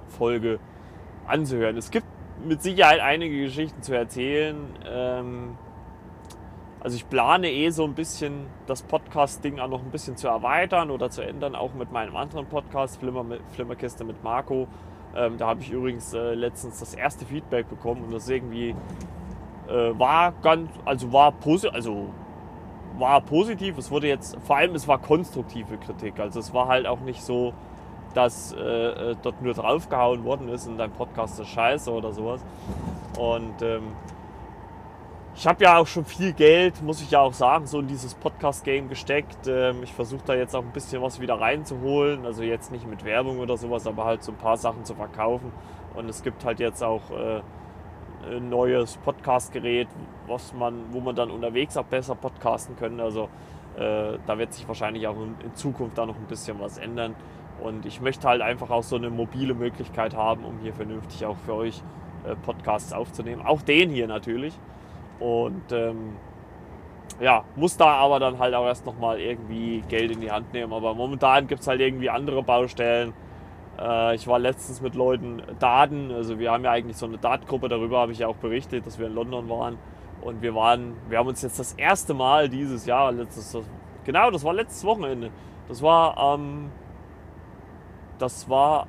Folge 0.09 0.59
anzuhören. 1.27 1.77
Es 1.77 1.89
gibt 1.89 2.05
mit 2.45 2.61
Sicherheit 2.61 2.99
einige 2.99 3.41
Geschichten 3.41 3.81
zu 3.81 3.95
erzählen. 3.95 4.57
Ähm, 4.85 5.57
also 6.79 6.95
ich 6.95 7.07
plane 7.07 7.51
eh 7.51 7.69
so 7.69 7.83
ein 7.83 7.93
bisschen 7.93 8.47
das 8.65 8.81
Podcast-Ding 8.81 9.59
auch 9.59 9.67
noch 9.67 9.81
ein 9.81 9.91
bisschen 9.91 10.17
zu 10.17 10.27
erweitern 10.27 10.89
oder 10.89 11.11
zu 11.11 11.21
ändern, 11.21 11.55
auch 11.55 11.73
mit 11.75 11.91
meinem 11.91 12.15
anderen 12.15 12.47
Podcast, 12.47 12.99
Flimmer, 12.99 13.23
Flimmerkiste 13.53 14.03
mit 14.03 14.23
Marco. 14.23 14.67
Ähm, 15.15 15.37
da 15.37 15.47
habe 15.47 15.61
ich 15.61 15.71
übrigens 15.71 16.13
äh, 16.13 16.33
letztens 16.33 16.79
das 16.79 16.93
erste 16.93 17.25
Feedback 17.25 17.69
bekommen 17.69 18.03
und 18.05 18.13
das 18.13 18.29
irgendwie 18.29 18.75
äh, 19.67 19.99
war 19.99 20.33
ganz, 20.41 20.69
also 20.85 21.11
war 21.11 21.31
positiv, 21.31 21.75
also 21.75 22.07
war 22.97 23.21
positiv. 23.21 23.77
Es 23.77 23.91
wurde 23.91 24.07
jetzt, 24.07 24.37
vor 24.45 24.57
allem 24.57 24.75
es 24.75 24.87
war 24.87 24.99
konstruktive 24.99 25.77
Kritik. 25.77 26.19
Also 26.19 26.39
es 26.39 26.53
war 26.53 26.67
halt 26.67 26.87
auch 26.87 27.01
nicht 27.01 27.21
so, 27.21 27.53
dass 28.13 28.53
äh, 28.53 28.59
äh, 28.59 29.15
dort 29.21 29.41
nur 29.41 29.53
draufgehauen 29.53 30.23
worden 30.23 30.49
ist 30.49 30.67
und 30.67 30.77
dein 30.77 30.91
Podcast 30.91 31.39
ist 31.39 31.49
scheiße 31.49 31.91
oder 31.91 32.13
sowas. 32.13 32.43
Und 33.17 33.61
ähm, 33.61 33.83
ich 35.33 35.47
habe 35.47 35.63
ja 35.63 35.77
auch 35.77 35.87
schon 35.87 36.05
viel 36.05 36.33
Geld, 36.33 36.81
muss 36.81 37.01
ich 37.01 37.11
ja 37.11 37.21
auch 37.21 37.33
sagen, 37.33 37.65
so 37.65 37.79
in 37.79 37.87
dieses 37.87 38.13
Podcast-Game 38.15 38.89
gesteckt. 38.89 39.47
Ähm, 39.47 39.83
ich 39.83 39.93
versuche 39.93 40.23
da 40.25 40.35
jetzt 40.35 40.55
auch 40.55 40.63
ein 40.63 40.73
bisschen 40.73 41.01
was 41.01 41.21
wieder 41.21 41.39
reinzuholen. 41.39 42.25
Also 42.25 42.43
jetzt 42.43 42.71
nicht 42.71 42.87
mit 42.87 43.05
Werbung 43.05 43.39
oder 43.39 43.57
sowas, 43.57 43.87
aber 43.87 44.05
halt 44.05 44.23
so 44.23 44.33
ein 44.33 44.37
paar 44.37 44.57
Sachen 44.57 44.83
zu 44.83 44.93
verkaufen. 44.93 45.51
Und 45.95 46.09
es 46.09 46.21
gibt 46.21 46.43
halt 46.43 46.59
jetzt 46.59 46.83
auch 46.83 47.11
äh, 47.11 47.41
ein 48.35 48.49
neues 48.49 48.97
Podcast-Gerät, 48.97 49.87
was 50.27 50.53
man, 50.53 50.91
wo 50.91 50.99
man 50.99 51.15
dann 51.15 51.31
unterwegs 51.31 51.77
auch 51.77 51.85
besser 51.85 52.15
podcasten 52.15 52.75
können. 52.75 52.99
Also 52.99 53.29
äh, 53.77 54.17
da 54.27 54.37
wird 54.37 54.53
sich 54.53 54.67
wahrscheinlich 54.67 55.07
auch 55.07 55.15
in, 55.15 55.35
Zukunft 55.53 55.97
da 55.97 56.05
noch 56.05 56.17
ein 56.17 56.27
bisschen 56.27 56.59
was 56.59 56.77
ändern. 56.77 57.15
Und 57.63 57.85
ich 57.85 58.01
möchte 58.01 58.27
halt 58.27 58.41
einfach 58.41 58.69
auch 58.69 58.83
so 58.83 58.95
eine 58.97 59.09
mobile 59.09 59.53
Möglichkeit 59.53 60.15
haben, 60.15 60.43
um 60.43 60.59
hier 60.59 60.73
vernünftig 60.73 61.25
auch 61.25 61.37
für 61.37 61.53
euch 61.53 61.81
äh, 62.25 62.35
Podcasts 62.35 62.91
aufzunehmen. 62.91 63.41
Auch 63.45 63.61
den 63.61 63.89
hier 63.89 64.07
natürlich. 64.07 64.57
Und 65.21 65.71
ähm, 65.71 66.15
ja, 67.21 67.43
muss 67.55 67.77
da 67.77 67.85
aber 67.85 68.19
dann 68.19 68.39
halt 68.39 68.53
auch 68.55 68.65
erst 68.65 68.85
nochmal 68.85 69.19
irgendwie 69.19 69.81
Geld 69.87 70.11
in 70.11 70.21
die 70.21 70.31
Hand 70.31 70.53
nehmen. 70.53 70.73
Aber 70.73 70.93
momentan 70.95 71.47
gibt 71.47 71.61
es 71.61 71.67
halt 71.67 71.79
irgendwie 71.79 72.09
andere 72.09 72.43
Baustellen. 72.43 73.13
Äh, 73.79 74.15
ich 74.15 74.27
war 74.27 74.39
letztens 74.39 74.81
mit 74.81 74.95
Leuten 74.95 75.41
Daten, 75.59 76.11
also 76.11 76.39
wir 76.39 76.51
haben 76.51 76.63
ja 76.63 76.71
eigentlich 76.71 76.97
so 76.97 77.05
eine 77.05 77.17
Datengruppe, 77.17 77.69
darüber 77.69 77.99
habe 77.99 78.11
ich 78.11 78.19
ja 78.19 78.27
auch 78.27 78.37
berichtet, 78.37 78.85
dass 78.87 78.99
wir 78.99 79.07
in 79.07 79.15
London 79.15 79.47
waren. 79.49 79.77
Und 80.21 80.41
wir 80.41 80.53
waren, 80.55 80.95
wir 81.09 81.17
haben 81.17 81.27
uns 81.27 81.41
jetzt 81.41 81.59
das 81.59 81.73
erste 81.73 82.13
Mal 82.13 82.49
dieses 82.49 82.85
Jahr, 82.85 83.11
letztes, 83.11 83.57
genau, 84.03 84.29
das 84.31 84.43
war 84.43 84.53
letztes 84.53 84.83
Wochenende. 84.83 85.31
Das 85.67 85.81
war 85.81 86.17
am 86.17 86.41
ähm, 86.41 86.71
das 88.21 88.47
war, 88.49 88.87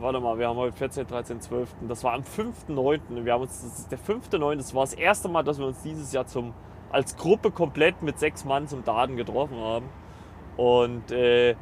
warte 0.00 0.20
mal, 0.20 0.38
wir 0.38 0.48
haben 0.48 0.56
heute 0.56 0.76
14, 0.76 1.06
13, 1.06 1.40
12. 1.40 1.74
Das 1.88 2.04
war 2.04 2.14
am 2.14 2.22
5.9. 2.22 3.24
Wir 3.24 3.32
haben 3.32 3.42
uns, 3.42 3.62
das 3.62 3.78
ist 3.80 3.92
der 3.92 3.98
5.9. 3.98 4.56
Das 4.56 4.74
war 4.74 4.82
das 4.82 4.94
erste 4.94 5.28
Mal, 5.28 5.42
dass 5.42 5.58
wir 5.58 5.66
uns 5.66 5.82
dieses 5.82 6.12
Jahr 6.12 6.26
zum, 6.26 6.54
als 6.90 7.16
Gruppe 7.16 7.50
komplett 7.50 8.02
mit 8.02 8.18
sechs 8.18 8.44
Mann 8.44 8.68
zum 8.68 8.84
Daten 8.84 9.16
getroffen 9.16 9.58
haben. 9.58 9.88
Und 10.56 11.10
äh, 11.10 11.54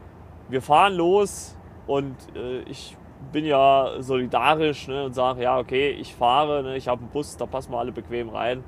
wir 0.49 0.63
fahren 0.63 0.95
los 0.95 1.57
und 1.87 2.17
äh, 2.35 2.61
ich 2.63 2.97
bin 3.33 3.45
ja 3.45 4.01
solidarisch 4.01 4.89
ne, 4.89 5.05
und 5.05 5.15
sage, 5.15 5.43
ja, 5.43 5.59
okay, 5.59 5.91
ich 5.91 6.15
fahre, 6.15 6.63
ne, 6.63 6.77
ich 6.77 6.89
habe 6.89 7.03
einen 7.03 7.11
Bus, 7.11 7.37
da 7.37 7.47
passen 7.47 7.73
wir 7.73 7.79
alle 7.79 7.93
bequem 7.93 8.29
rein, 8.29 8.65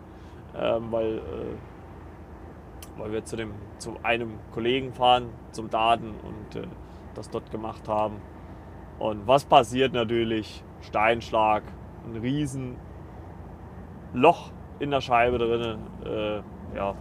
ähm, 0.57 0.89
weil, 0.91 1.19
äh, 1.19 2.99
weil 2.99 3.13
wir 3.13 3.25
zu, 3.25 3.37
dem, 3.37 3.53
zu 3.79 3.97
einem 4.03 4.39
Kollegen 4.53 4.93
fahren, 4.93 5.31
zum 5.53 5.71
Daten 5.71 6.15
und 6.23 6.57
äh, 6.61 6.67
das 7.15 7.31
dort 7.31 7.51
gemacht 7.51 7.89
haben. 7.89 8.17
Und 9.01 9.27
was 9.27 9.45
passiert 9.47 9.95
natürlich? 9.95 10.63
Steinschlag, 10.83 11.63
ein 12.07 12.21
riesen 12.21 12.77
Loch 14.13 14.53
in 14.79 14.91
der 14.91 15.01
Scheibe 15.01 15.39
drin. 15.39 15.79
Äh, 16.05 16.77
ja, 16.77 16.95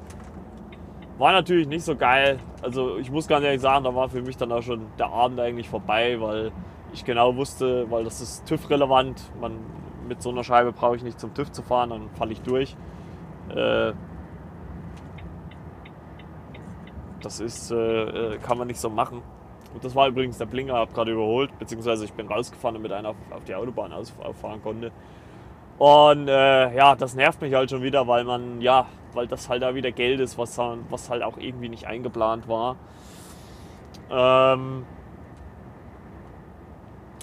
war 1.18 1.34
natürlich 1.34 1.68
nicht 1.68 1.84
so 1.84 1.98
geil. 1.98 2.40
Also 2.62 2.98
ich 2.98 3.12
muss 3.12 3.28
ganz 3.28 3.44
ehrlich 3.44 3.60
sagen, 3.60 3.84
da 3.84 3.94
war 3.94 4.08
für 4.08 4.22
mich 4.22 4.38
dann 4.38 4.52
auch 4.54 4.64
schon 4.64 4.86
der 4.98 5.08
Abend 5.08 5.40
eigentlich 5.42 5.68
vorbei, 5.68 6.20
weil 6.22 6.54
ich 6.94 7.04
genau 7.04 7.36
wusste, 7.36 7.92
weil 7.92 8.06
das 8.06 8.22
ist 8.22 8.46
TÜV-relevant. 8.46 9.22
Man, 9.42 9.60
mit 10.08 10.22
so 10.22 10.30
einer 10.30 10.46
Scheibe 10.46 10.72
brauche 10.72 10.96
ich 10.96 11.04
nicht 11.04 11.20
zum 11.20 11.34
TÜV 11.34 11.52
zu 11.52 11.62
fahren, 11.62 11.90
dann 11.90 12.10
falle 12.12 12.32
ich 12.32 12.42
durch. 12.42 12.78
Äh, 13.50 13.92
das 17.22 17.42
ist, 17.42 17.72
äh, 17.72 18.36
äh 18.36 18.38
kann 18.38 18.58
man 18.58 18.68
nicht 18.68 18.80
so 18.80 18.90
machen. 18.90 19.22
Und 19.74 19.84
das 19.84 19.96
war 19.96 20.08
übrigens 20.08 20.38
der 20.38 20.46
Blinker, 20.46 20.74
habe 20.74 20.94
gerade 20.94 21.12
überholt, 21.12 21.58
beziehungsweise 21.60 22.06
ich 22.06 22.14
bin 22.14 22.28
rausgefahren, 22.28 22.76
damit 22.76 22.92
einer 22.92 23.10
auf, 23.10 23.16
auf 23.32 23.44
die 23.44 23.56
Autobahn 23.56 23.94
auffahren 23.94 24.62
konnte. 24.64 24.92
Und 25.78 26.28
äh, 26.28 26.76
ja, 26.76 26.96
das 26.96 27.16
nervt 27.16 27.42
mich 27.42 27.54
halt 27.54 27.70
schon 27.70 27.82
wieder, 27.82 28.08
weil 28.08 28.24
man, 28.24 28.62
ja, 28.62 28.88
weil 29.14 29.28
das 29.28 29.48
halt 29.48 29.62
da 29.62 29.76
wieder 29.76 29.92
Geld 29.92 30.20
ist, 30.20 30.38
was, 30.38 30.58
was 30.90 31.10
halt 31.10 31.24
auch 31.24 31.38
irgendwie 31.38 31.70
nicht 31.70 31.88
eingeplant 31.88 32.48
war. 32.48 32.76
Ähm, 34.12 34.86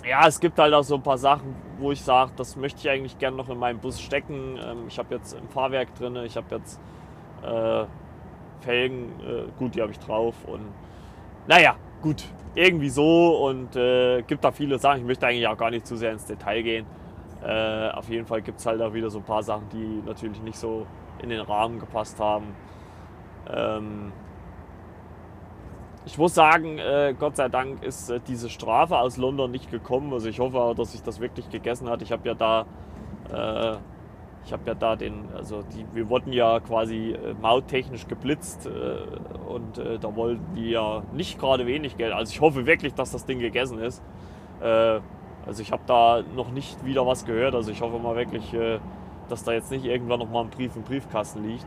ja, 0.08 0.26
es 0.26 0.40
gibt 0.40 0.58
halt 0.58 0.72
auch 0.72 0.84
so 0.84 0.94
ein 0.94 1.02
paar 1.02 1.18
Sachen, 1.18 1.54
wo 1.78 1.90
ich 1.90 2.02
sage, 2.02 2.30
das 2.36 2.56
möchte 2.56 2.80
ich 2.80 2.88
eigentlich 2.88 3.18
gerne 3.18 3.36
noch 3.36 3.48
in 3.48 3.58
meinem 3.58 3.78
Bus 3.78 4.00
stecken. 4.00 4.58
Ähm, 4.64 4.84
ich 4.88 4.98
habe 4.98 5.14
jetzt 5.14 5.36
ein 5.36 5.48
Fahrwerk 5.48 5.94
drin, 5.96 6.16
ich 6.24 6.36
habe 6.36 6.54
jetzt 6.54 6.80
äh, 7.42 7.84
Felgen, 8.60 9.12
äh, 9.20 9.42
gut, 9.58 9.74
die 9.74 9.82
habe 9.82 9.92
ich 9.92 9.98
drauf 9.98 10.34
und 10.46 10.62
naja, 11.46 11.76
gut, 12.06 12.24
irgendwie 12.54 12.88
so 12.88 13.48
und 13.48 13.74
äh, 13.74 14.22
gibt 14.22 14.44
da 14.44 14.52
viele 14.52 14.78
Sachen. 14.78 15.00
Ich 15.00 15.06
möchte 15.06 15.26
eigentlich 15.26 15.48
auch 15.48 15.56
gar 15.56 15.70
nicht 15.70 15.86
zu 15.86 15.96
sehr 15.96 16.12
ins 16.12 16.24
Detail 16.24 16.62
gehen. 16.62 16.86
Äh, 17.44 17.90
auf 17.90 18.08
jeden 18.08 18.26
Fall 18.26 18.42
gibt 18.42 18.60
es 18.60 18.66
halt 18.66 18.80
auch 18.80 18.94
wieder 18.94 19.10
so 19.10 19.18
ein 19.18 19.24
paar 19.24 19.42
Sachen, 19.42 19.68
die 19.72 20.02
natürlich 20.06 20.40
nicht 20.42 20.56
so 20.56 20.86
in 21.20 21.30
den 21.30 21.40
Rahmen 21.40 21.80
gepasst 21.80 22.20
haben. 22.20 22.54
Ähm 23.52 24.12
ich 26.04 26.16
muss 26.16 26.32
sagen, 26.34 26.78
äh, 26.78 27.12
Gott 27.18 27.34
sei 27.34 27.48
Dank 27.48 27.82
ist 27.82 28.08
äh, 28.08 28.20
diese 28.24 28.50
Strafe 28.50 28.98
aus 28.98 29.16
London 29.16 29.50
nicht 29.50 29.72
gekommen. 29.72 30.12
Also 30.12 30.28
ich 30.28 30.38
hoffe 30.38 30.60
auch, 30.60 30.74
dass 30.74 30.92
sich 30.92 31.02
das 31.02 31.18
wirklich 31.18 31.50
gegessen 31.50 31.90
hat. 31.90 32.02
Ich 32.02 32.12
habe 32.12 32.28
ja 32.28 32.34
da 32.34 32.66
äh, 33.32 33.78
ich 34.46 34.52
habe 34.52 34.62
ja 34.64 34.74
da 34.74 34.94
den, 34.94 35.24
also 35.34 35.62
die, 35.62 35.84
wir 35.92 36.08
wurden 36.08 36.32
ja 36.32 36.60
quasi 36.60 37.10
äh, 37.10 37.34
mauttechnisch 37.42 38.06
geblitzt 38.06 38.66
äh, 38.66 39.48
und 39.48 39.78
äh, 39.78 39.98
da 39.98 40.14
wollten 40.14 40.54
die 40.54 40.70
ja 40.70 41.02
nicht 41.12 41.40
gerade 41.40 41.66
wenig 41.66 41.96
Geld. 41.96 42.12
Also 42.12 42.32
ich 42.32 42.40
hoffe 42.40 42.64
wirklich, 42.64 42.94
dass 42.94 43.10
das 43.10 43.26
Ding 43.26 43.40
gegessen 43.40 43.80
ist. 43.80 44.00
Äh, 44.60 45.00
also 45.44 45.62
ich 45.62 45.72
habe 45.72 45.82
da 45.86 46.22
noch 46.36 46.52
nicht 46.52 46.84
wieder 46.84 47.04
was 47.04 47.24
gehört. 47.24 47.56
Also 47.56 47.72
ich 47.72 47.80
hoffe 47.80 47.98
mal 47.98 48.14
wirklich, 48.14 48.54
äh, 48.54 48.78
dass 49.28 49.42
da 49.42 49.52
jetzt 49.52 49.72
nicht 49.72 49.84
irgendwann 49.84 50.20
noch 50.20 50.30
mal 50.30 50.42
ein 50.42 50.50
Brief 50.50 50.76
im 50.76 50.82
Briefkasten 50.82 51.42
liegt 51.42 51.66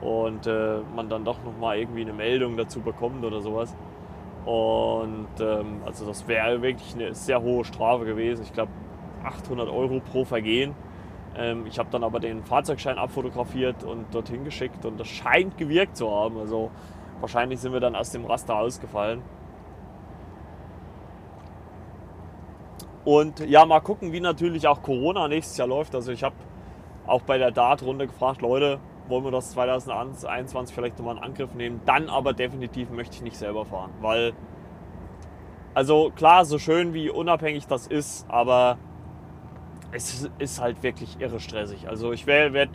und 0.00 0.48
äh, 0.48 0.78
man 0.96 1.08
dann 1.08 1.24
doch 1.24 1.38
noch 1.44 1.56
mal 1.60 1.78
irgendwie 1.78 2.02
eine 2.02 2.12
Meldung 2.12 2.56
dazu 2.56 2.80
bekommt 2.80 3.24
oder 3.24 3.40
sowas. 3.40 3.76
Und 4.46 5.28
ähm, 5.38 5.82
also 5.86 6.06
das 6.06 6.26
wäre 6.26 6.60
wirklich 6.60 6.92
eine 6.94 7.14
sehr 7.14 7.40
hohe 7.40 7.64
Strafe 7.64 8.04
gewesen. 8.04 8.42
Ich 8.42 8.52
glaube 8.52 8.72
800 9.22 9.68
Euro 9.68 10.00
pro 10.00 10.24
Vergehen. 10.24 10.74
Ähm, 11.36 11.66
ich 11.66 11.78
habe 11.78 11.88
dann 11.90 12.04
aber 12.04 12.20
den 12.20 12.42
Fahrzeugschein 12.44 12.98
abfotografiert 12.98 13.84
und 13.84 14.14
dorthin 14.14 14.44
geschickt 14.44 14.84
und 14.84 14.98
das 14.98 15.08
scheint 15.08 15.56
gewirkt 15.56 15.96
zu 15.96 16.10
haben. 16.10 16.38
Also 16.38 16.70
wahrscheinlich 17.20 17.60
sind 17.60 17.72
wir 17.72 17.80
dann 17.80 17.96
aus 17.96 18.10
dem 18.10 18.24
Raster 18.24 18.56
ausgefallen. 18.56 19.22
Und 23.04 23.40
ja, 23.40 23.64
mal 23.64 23.80
gucken, 23.80 24.12
wie 24.12 24.20
natürlich 24.20 24.68
auch 24.68 24.82
Corona 24.82 25.26
nächstes 25.28 25.56
Jahr 25.56 25.68
läuft. 25.68 25.94
Also 25.94 26.12
ich 26.12 26.22
habe 26.22 26.34
auch 27.06 27.22
bei 27.22 27.38
der 27.38 27.50
Dart-Runde 27.50 28.06
gefragt, 28.06 28.42
Leute, 28.42 28.78
wollen 29.08 29.24
wir 29.24 29.30
das 29.30 29.50
2021 29.50 30.74
vielleicht 30.74 30.98
nochmal 30.98 31.16
in 31.16 31.22
Angriff 31.22 31.54
nehmen? 31.54 31.80
Dann 31.84 32.08
aber 32.08 32.32
definitiv 32.32 32.90
möchte 32.90 33.16
ich 33.16 33.22
nicht 33.22 33.36
selber 33.36 33.64
fahren, 33.64 33.90
weil, 34.00 34.32
also 35.74 36.10
klar, 36.14 36.44
so 36.44 36.58
schön 36.58 36.94
wie 36.94 37.10
unabhängig 37.10 37.66
das 37.66 37.86
ist, 37.86 38.26
aber 38.28 38.78
es 39.92 40.30
ist 40.38 40.60
halt 40.60 40.82
wirklich 40.82 41.20
irre 41.20 41.40
stressig. 41.40 41.88
Also 41.88 42.12
ich 42.12 42.26
werde 42.26 42.68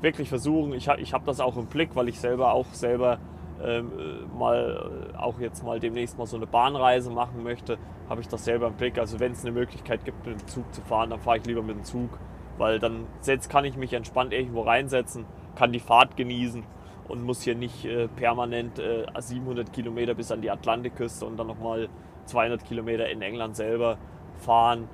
wirklich 0.00 0.28
versuchen, 0.28 0.72
ich, 0.72 0.88
ich 0.88 1.12
habe 1.12 1.24
das 1.24 1.40
auch 1.40 1.56
im 1.56 1.66
Blick, 1.66 1.90
weil 1.94 2.08
ich 2.08 2.18
selber 2.18 2.52
auch 2.52 2.66
selber 2.72 3.18
ähm, 3.62 3.92
äh, 3.98 4.36
mal 4.36 5.12
äh, 5.14 5.16
auch 5.16 5.40
jetzt 5.40 5.64
mal 5.64 5.80
demnächst 5.80 6.18
mal 6.18 6.26
so 6.26 6.36
eine 6.36 6.46
Bahnreise 6.46 7.10
machen 7.10 7.42
möchte, 7.42 7.78
habe 8.08 8.20
ich 8.20 8.28
das 8.28 8.44
selber 8.44 8.66
im 8.66 8.74
Blick. 8.74 8.98
Also 8.98 9.18
wenn 9.20 9.32
es 9.32 9.42
eine 9.44 9.52
Möglichkeit 9.52 10.04
gibt, 10.04 10.26
mit 10.26 10.40
dem 10.40 10.46
Zug 10.46 10.72
zu 10.74 10.82
fahren, 10.82 11.10
dann 11.10 11.20
fahre 11.20 11.38
ich 11.38 11.46
lieber 11.46 11.62
mit 11.62 11.76
dem 11.76 11.84
Zug, 11.84 12.10
weil 12.58 12.78
dann 12.78 13.06
jetzt 13.24 13.48
kann 13.48 13.64
ich 13.64 13.76
mich 13.76 13.92
entspannt 13.92 14.32
irgendwo 14.32 14.62
reinsetzen, 14.62 15.24
kann 15.54 15.72
die 15.72 15.80
Fahrt 15.80 16.16
genießen 16.16 16.64
und 17.08 17.22
muss 17.22 17.42
hier 17.42 17.54
nicht 17.54 17.84
äh, 17.84 18.08
permanent 18.08 18.78
äh, 18.78 19.06
700 19.16 19.72
Kilometer 19.72 20.14
bis 20.14 20.30
an 20.30 20.42
die 20.42 20.50
Atlantikküste 20.50 21.24
und 21.24 21.38
dann 21.38 21.46
nochmal 21.46 21.88
200 22.26 22.64
Kilometer 22.64 23.08
in 23.08 23.22
England 23.22 23.56
selber 23.56 23.96
fahren. 24.36 24.88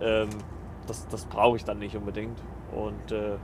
Ähm, 0.00 0.28
das 0.86 1.06
das 1.08 1.24
brauche 1.26 1.56
ich 1.56 1.64
dann 1.64 1.78
nicht 1.78 1.96
unbedingt. 1.96 2.40
Und 2.74 3.12
äh, 3.12 3.36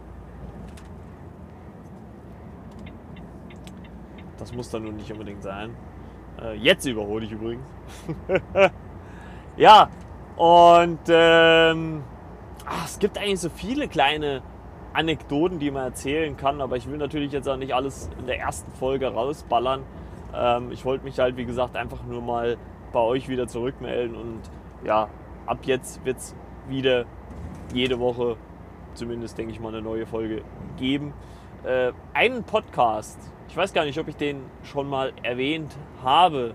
das 4.39 4.53
muss 4.53 4.71
dann 4.71 4.85
nun 4.85 4.97
nicht 4.97 5.13
unbedingt 5.13 5.43
sein. 5.43 5.75
Äh, 6.41 6.57
jetzt 6.57 6.85
überhole 6.87 7.25
ich 7.25 7.33
übrigens. 7.33 7.67
ja, 9.57 9.89
und 10.37 11.01
ähm, 11.09 12.03
ach, 12.67 12.87
es 12.87 12.99
gibt 12.99 13.19
eigentlich 13.19 13.41
so 13.41 13.51
viele 13.51 13.89
kleine 13.89 14.43
Anekdoten, 14.93 15.59
die 15.59 15.71
man 15.71 15.85
erzählen 15.85 16.37
kann, 16.37 16.61
aber 16.61 16.77
ich 16.77 16.89
will 16.89 16.99
natürlich 16.99 17.33
jetzt 17.33 17.49
auch 17.49 17.57
nicht 17.57 17.75
alles 17.75 18.11
in 18.19 18.27
der 18.27 18.41
ersten 18.41 18.73
Folge 18.73 19.09
rausballern. 19.13 19.83
Ähm, 20.35 20.73
ich 20.73 20.85
wollte 20.85 21.05
mich 21.05 21.19
halt, 21.19 21.37
wie 21.37 21.45
gesagt, 21.45 21.77
einfach 21.77 22.03
nur 22.05 22.23
mal 22.23 22.57
bei 22.93 23.01
euch 23.01 23.29
wieder 23.29 23.47
zurückmelden 23.47 24.17
und 24.17 24.41
ja, 24.85 25.09
ab 25.47 25.59
jetzt 25.63 26.05
wird 26.05 26.19
es 26.19 26.35
wieder 26.69 27.07
jede 27.73 27.99
Woche, 27.99 28.37
zumindest 28.95 29.39
denke 29.39 29.53
ich 29.53 29.61
mal, 29.61 29.69
eine 29.69 29.83
neue 29.83 30.07
Folge 30.07 30.43
geben. 30.77 31.13
Äh, 31.65 31.93
einen 32.13 32.43
Podcast, 32.45 33.19
ich 33.49 33.57
weiß 33.57 33.73
gar 33.73 33.85
nicht, 33.85 33.99
ob 33.99 34.09
ich 34.09 34.17
den 34.17 34.43
schon 34.63 34.89
mal 34.89 35.13
erwähnt 35.23 35.77
habe, 36.03 36.55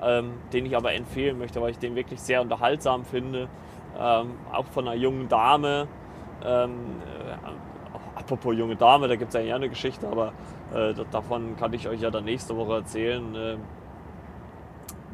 ähm, 0.00 0.34
den 0.52 0.66
ich 0.66 0.76
aber 0.76 0.94
empfehlen 0.94 1.38
möchte, 1.38 1.60
weil 1.60 1.70
ich 1.70 1.78
den 1.78 1.94
wirklich 1.96 2.20
sehr 2.20 2.42
unterhaltsam 2.42 3.04
finde. 3.04 3.48
Ähm, 3.98 4.34
auch 4.52 4.66
von 4.66 4.86
einer 4.86 4.96
jungen 4.96 5.28
Dame. 5.28 5.88
Ähm, 6.44 7.00
äh, 7.00 8.18
apropos 8.18 8.54
junge 8.54 8.76
Dame, 8.76 9.08
da 9.08 9.16
gibt 9.16 9.30
es 9.30 9.36
eigentlich 9.36 9.54
eine 9.54 9.68
Geschichte, 9.68 10.06
aber 10.06 10.32
äh, 10.74 10.94
davon 11.10 11.56
kann 11.56 11.72
ich 11.72 11.88
euch 11.88 12.00
ja 12.00 12.10
dann 12.10 12.24
nächste 12.24 12.56
Woche 12.56 12.74
erzählen. 12.74 13.34
Äh, 13.34 13.56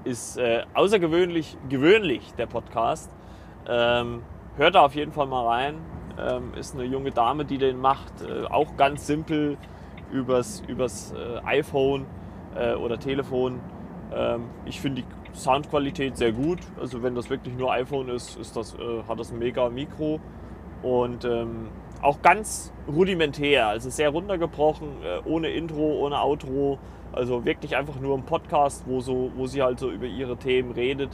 ist 0.04 0.36
außergewöhnlich 0.74 1.56
gewöhnlich, 1.68 2.34
der 2.34 2.46
Podcast. 2.46 3.14
Ähm, 3.68 4.22
hört 4.56 4.74
da 4.74 4.84
auf 4.84 4.94
jeden 4.94 5.12
Fall 5.12 5.26
mal 5.26 5.46
rein. 5.46 5.76
Ähm, 6.18 6.52
ist 6.58 6.74
eine 6.74 6.84
junge 6.84 7.10
Dame, 7.10 7.44
die 7.44 7.58
den 7.58 7.78
macht. 7.78 8.22
Äh, 8.22 8.44
auch 8.46 8.76
ganz 8.76 9.06
simpel 9.06 9.56
übers, 10.12 10.62
übers 10.68 11.12
äh, 11.12 11.40
iPhone 11.44 12.06
äh, 12.54 12.74
oder 12.74 12.98
Telefon. 12.98 13.60
Ähm, 14.14 14.44
ich 14.66 14.80
finde 14.80 15.02
die 15.02 15.36
Soundqualität 15.36 16.16
sehr 16.16 16.32
gut. 16.32 16.58
Also 16.80 17.02
wenn 17.02 17.14
das 17.14 17.30
wirklich 17.30 17.54
nur 17.56 17.72
iPhone 17.72 18.08
ist, 18.08 18.36
ist 18.38 18.56
das, 18.56 18.74
äh, 18.74 19.02
hat 19.08 19.18
das 19.18 19.32
ein 19.32 19.38
mega 19.38 19.68
Mikro. 19.68 20.20
Und 20.82 21.24
ähm, 21.24 21.68
auch 22.02 22.20
ganz 22.22 22.72
rudimentär, 22.88 23.68
also 23.68 23.88
sehr 23.88 24.10
runtergebrochen, 24.10 24.88
äh, 25.04 25.20
ohne 25.24 25.48
Intro, 25.48 26.04
ohne 26.04 26.20
Outro. 26.20 26.78
Also 27.12 27.44
wirklich 27.44 27.76
einfach 27.76 28.00
nur 28.00 28.16
ein 28.16 28.24
Podcast, 28.24 28.84
wo, 28.86 29.00
so, 29.00 29.30
wo 29.36 29.46
sie 29.46 29.62
halt 29.62 29.78
so 29.78 29.90
über 29.90 30.06
ihre 30.06 30.36
Themen 30.36 30.72
redet. 30.72 31.10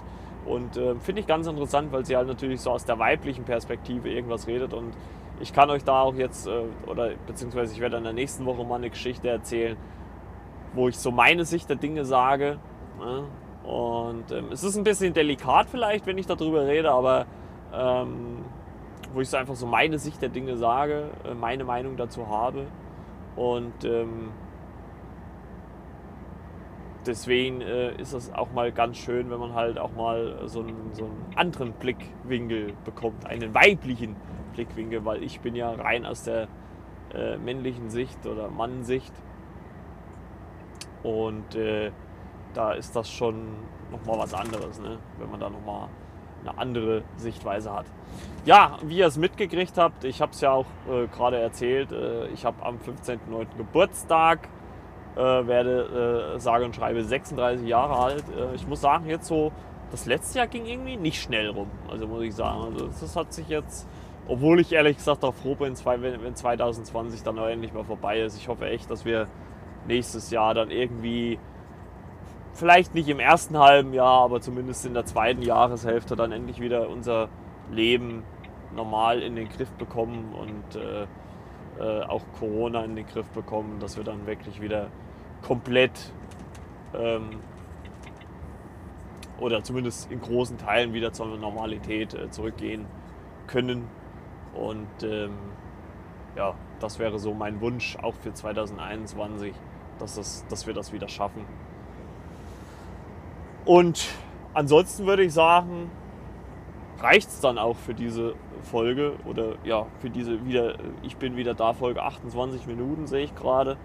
Und 0.49 0.77
äh, 0.77 0.95
finde 0.97 1.21
ich 1.21 1.27
ganz 1.27 1.47
interessant, 1.47 1.93
weil 1.93 2.05
sie 2.05 2.17
halt 2.17 2.27
natürlich 2.27 2.61
so 2.61 2.71
aus 2.71 2.85
der 2.85 2.99
weiblichen 2.99 3.45
Perspektive 3.45 4.09
irgendwas 4.09 4.47
redet. 4.47 4.73
Und 4.73 4.95
ich 5.41 5.53
kann 5.53 5.69
euch 5.71 5.85
da 5.85 6.01
auch 6.03 6.15
jetzt, 6.15 6.47
äh, 6.47 6.63
oder 6.87 7.11
beziehungsweise 7.27 7.75
ich 7.75 7.81
werde 7.81 7.99
in 7.99 8.05
der 8.05 8.13
nächsten 8.13 8.47
Woche 8.47 8.65
mal 8.65 8.77
eine 8.77 8.91
Geschichte 8.91 9.29
erzählen, 9.29 9.77
wo 10.73 10.89
ich 10.89 10.99
so 10.99 11.11
meine 11.11 11.45
Sicht 11.45 11.69
der 11.69 11.77
Dinge 11.77 12.05
sage. 12.05 12.59
Ne? 12.99 13.25
Und 13.69 14.33
ähm, 14.33 14.47
es 14.51 14.65
ist 14.65 14.77
ein 14.77 14.85
bisschen 14.85 15.13
delikat 15.13 15.69
vielleicht, 15.71 16.07
wenn 16.07 16.17
ich 16.17 16.27
darüber 16.27 16.67
rede, 16.67 16.91
aber 16.91 17.27
ähm, 17.73 18.45
wo 19.13 19.21
ich 19.21 19.29
so 19.29 19.37
einfach 19.37 19.55
so 19.55 19.67
meine 19.67 19.99
Sicht 19.99 20.23
der 20.23 20.31
Dinge 20.31 20.57
sage, 20.57 21.11
äh, 21.25 21.35
meine 21.35 21.65
Meinung 21.65 21.97
dazu 21.97 22.29
habe. 22.29 22.67
Und 23.37 23.85
ähm, 23.85 24.31
deswegen 27.09 27.61
äh, 27.61 27.95
ist 28.01 28.13
es 28.13 28.33
auch 28.33 28.53
mal 28.53 28.71
ganz 28.71 28.99
schön, 28.99 29.31
wenn 29.31 29.41
man 29.41 29.55
halt 29.55 29.79
auch 29.79 29.93
mal 29.93 30.39
so 30.47 30.61
einen, 30.61 30.93
so 30.93 31.07
einen 31.07 31.27
anderen 31.35 31.73
Blickwinkel 31.73 32.75
bekommt, 32.85 33.27
einen 33.27 33.55
weiblichen 33.55 34.15
Blickwinkel, 34.55 35.05
weil 35.05 35.23
ich 35.23 35.41
bin 35.41 35.57
ja 35.57 35.71
rein 35.73 36.07
aus 36.07 36.23
der 36.23 36.49
äh, 37.15 37.37
männlichen 37.39 37.91
Sicht 37.91 38.27
oder 38.27 38.49
Mannsicht. 38.51 39.13
Und 41.03 41.55
äh, 41.55 41.91
da 42.55 42.73
ist 42.73 42.95
das 42.95 43.11
schon 43.11 43.47
nochmal 43.91 44.19
was 44.19 44.35
anderes, 44.35 44.81
ne? 44.81 44.99
wenn 45.19 45.31
man 45.31 45.41
da 45.41 45.49
nochmal 45.49 45.89
eine 46.43 46.59
andere 46.59 47.03
Sichtweise 47.17 47.73
hat. 47.73 47.87
Ja, 48.45 48.79
wie 48.83 48.99
ihr 48.99 49.07
es 49.07 49.17
mitgekriegt 49.17 49.77
habt, 49.79 50.05
ich 50.05 50.21
habe 50.21 50.33
es 50.33 50.41
ja 50.41 50.53
auch 50.53 50.67
äh, 50.89 51.07
gerade 51.09 51.39
erzählt, 51.39 51.93
äh, 51.93 52.29
ich 52.29 52.45
habe 52.45 52.65
am 52.65 52.77
15.09. 52.77 53.57
Geburtstag, 53.57 54.49
äh, 55.19 55.47
werde 55.47 56.35
äh, 56.37 56.39
sage 56.39 56.65
und 56.65 56.77
schreibe 56.77 57.03
36 57.03 57.67
Jahre 57.67 57.99
alt. 57.99 58.25
Äh, 58.29 58.55
ich 58.55 58.67
muss 58.67 58.81
sagen, 58.81 59.09
jetzt 59.09 59.27
so, 59.27 59.51
das 59.91 60.07
letzte 60.07 60.39
Jahr 60.39 60.47
ging 60.47 60.65
irgendwie 60.65 60.97
nicht 60.97 61.21
schnell 61.21 61.51
rum, 61.51 61.69
also 61.91 62.07
muss 62.07 62.23
ich 62.23 62.35
sagen. 62.35 62.73
Also 62.73 62.87
das 62.87 63.17
hat 63.17 63.33
sich 63.33 63.49
jetzt, 63.49 63.89
obwohl 64.29 64.61
ich 64.61 64.73
ehrlich 64.73 64.97
gesagt 64.97 65.25
auch 65.25 65.35
froh 65.35 65.57
bin, 65.57 65.75
wenn 65.85 66.35
2020 66.37 67.23
dann 67.25 67.37
endlich 67.39 67.73
mal 67.73 67.85
vorbei 67.85 68.21
ist. 68.21 68.37
Ich 68.37 68.49
hoffe 68.49 68.67
echt, 68.67 68.91
dass 68.91 69.05
wir 69.05 69.27
nächstes 69.89 70.31
Jahr 70.31 70.55
dann 70.55 70.71
irgendwie 70.71 71.39
vielleicht 72.55 72.95
nicht 72.95 73.09
im 73.09 73.21
ersten 73.21 73.59
halben 73.59 73.93
Jahr, 73.95 74.23
aber 74.23 74.41
zumindest 74.41 74.87
in 74.87 74.95
der 74.95 75.05
zweiten 75.05 75.43
Jahreshälfte 75.43 76.17
dann 76.17 76.33
endlich 76.33 76.61
wieder 76.61 76.89
unser 76.89 77.29
Leben 77.73 78.23
normal 78.75 79.23
in 79.23 79.35
den 79.35 79.49
Griff 79.49 79.71
bekommen 79.73 80.35
und 80.35 80.81
äh, 80.81 81.07
äh, 81.81 82.03
auch 82.05 82.23
Corona 82.39 82.85
in 82.85 82.97
den 82.97 83.07
Griff 83.07 83.29
bekommen, 83.31 83.79
dass 83.81 83.97
wir 83.97 84.05
dann 84.05 84.27
wirklich 84.27 84.61
wieder 84.61 84.89
komplett 85.43 86.13
ähm, 86.95 87.41
oder 89.39 89.63
zumindest 89.63 90.11
in 90.11 90.21
großen 90.21 90.59
Teilen 90.59 90.93
wieder 90.93 91.13
zur 91.13 91.27
Normalität 91.27 92.15
äh, 92.15 92.31
zurückgehen 92.31 92.87
können. 93.47 93.87
Und 94.55 95.03
ähm, 95.03 95.33
ja, 96.37 96.55
das 96.81 96.99
wäre 96.99 97.19
so 97.19 97.35
mein 97.35 97.61
Wunsch 97.61 97.97
auch 98.03 98.15
für 98.15 98.33
2021, 98.33 99.55
dass, 99.99 100.17
das, 100.17 100.45
dass 100.49 100.67
wir 100.67 100.75
das 100.75 100.93
wieder 100.93 101.09
schaffen. 101.09 101.45
Und 103.65 104.09
ansonsten 104.55 105.07
würde 105.07 105.25
ich 105.25 105.33
sagen, 105.33 105.91
reicht 107.01 107.29
es 107.29 107.41
dann 107.41 107.59
auch 107.59 107.77
für 107.77 107.95
diese 107.95 108.35
Folge 108.63 109.15
oder 109.25 109.55
ja, 109.65 109.87
für 110.01 110.11
diese 110.11 110.45
wieder, 110.45 110.77
ich 111.03 111.17
bin 111.17 111.37
wieder 111.37 111.55
da, 111.55 111.73
Folge 111.75 112.03
28 112.03 112.67
Minuten 112.67 113.07
sehe 113.07 113.25
ich 113.25 113.35
gerade. 113.35 113.77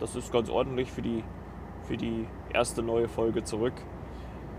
Das 0.00 0.16
ist 0.16 0.32
ganz 0.32 0.48
ordentlich 0.48 0.90
für 0.90 1.02
die, 1.02 1.22
für 1.86 1.96
die 1.96 2.26
erste 2.52 2.82
neue 2.82 3.06
Folge 3.06 3.44
zurück. 3.44 3.74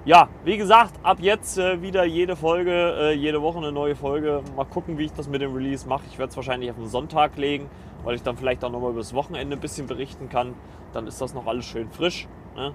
Ja, 0.06 0.30
wie 0.46 0.58
gesagt, 0.58 1.00
ab 1.04 1.18
jetzt 1.20 1.58
äh, 1.58 1.82
wieder 1.82 2.06
jede 2.06 2.36
Folge, 2.36 2.72
äh, 2.72 3.14
jede 3.14 3.42
Woche 3.42 3.58
eine 3.58 3.72
neue 3.72 3.96
Folge. 3.96 4.42
Mal 4.56 4.66
gucken, 4.66 4.98
wie 4.98 5.06
ich 5.06 5.14
das 5.14 5.28
mit 5.28 5.42
dem 5.42 5.54
Release 5.54 5.88
mache. 5.88 6.04
Ich 6.10 6.18
werde 6.18 6.32
es 6.32 6.36
wahrscheinlich 6.36 6.72
auf 6.72 6.78
den 6.78 6.88
Sonntag 6.88 7.38
legen, 7.38 7.70
weil 8.04 8.16
ich 8.16 8.24
dann 8.24 8.36
vielleicht 8.38 8.64
auch 8.64 8.72
nochmal 8.72 8.92
über 8.92 9.00
das 9.00 9.14
Wochenende 9.14 9.56
ein 9.56 9.60
bisschen 9.60 9.86
berichten 9.86 10.30
kann. 10.30 10.56
Dann 10.94 11.06
ist 11.06 11.22
das 11.22 11.36
noch 11.36 11.46
alles 11.46 11.66
schön 11.66 11.90
frisch. 11.92 12.28
Ne? 12.56 12.74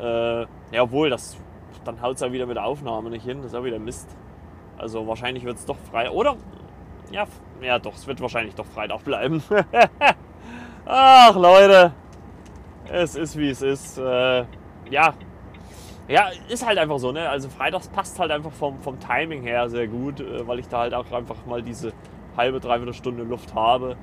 Äh, 0.00 0.74
ja, 0.74 0.82
obwohl, 0.82 1.10
das, 1.10 1.36
dann 1.84 2.02
haut 2.02 2.16
es 2.16 2.22
ja 2.22 2.32
wieder 2.32 2.46
mit 2.46 2.56
der 2.56 2.64
Aufnahme 2.64 3.10
nicht 3.10 3.24
hin. 3.24 3.38
Das 3.38 3.46
ist 3.46 3.54
ja 3.54 3.62
wieder 3.62 3.78
Mist. 3.78 4.08
Also 4.78 5.06
wahrscheinlich 5.06 5.44
wird 5.44 5.58
es 5.58 5.64
doch 5.64 5.78
frei. 5.90 6.10
Oder? 6.10 6.36
Ja, 7.12 7.26
ja 7.60 7.78
doch, 7.78 7.94
es 7.94 8.06
wird 8.08 8.20
wahrscheinlich 8.20 8.56
doch 8.56 8.66
Freitag 8.66 9.04
bleiben. 9.04 9.42
Ach 10.90 11.36
Leute, 11.36 11.92
es 12.90 13.14
ist 13.14 13.36
wie 13.36 13.50
es 13.50 13.60
ist. 13.60 13.98
Äh, 13.98 14.46
ja. 14.88 15.12
Ja, 16.08 16.30
ist 16.48 16.66
halt 16.66 16.78
einfach 16.78 16.98
so, 16.98 17.12
ne? 17.12 17.28
Also 17.28 17.50
Freitags 17.50 17.88
passt 17.88 18.18
halt 18.18 18.30
einfach 18.30 18.52
vom, 18.52 18.80
vom 18.80 18.98
Timing 18.98 19.42
her 19.42 19.68
sehr 19.68 19.86
gut, 19.86 20.20
äh, 20.20 20.48
weil 20.48 20.58
ich 20.60 20.68
da 20.68 20.78
halt 20.78 20.94
auch 20.94 21.12
einfach 21.12 21.44
mal 21.44 21.60
diese 21.60 21.92
halbe, 22.38 22.58
dreiviertel 22.58 22.94
Stunde 22.94 23.22
Luft 23.22 23.54
habe. 23.54 23.96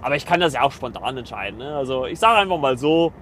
Aber 0.00 0.16
ich 0.16 0.26
kann 0.26 0.40
das 0.40 0.54
ja 0.54 0.62
auch 0.62 0.72
spontan 0.72 1.16
entscheiden. 1.16 1.58
Ne? 1.58 1.76
Also 1.76 2.06
ich 2.06 2.18
sage 2.18 2.40
einfach 2.40 2.58
mal 2.58 2.76
so, 2.76 3.12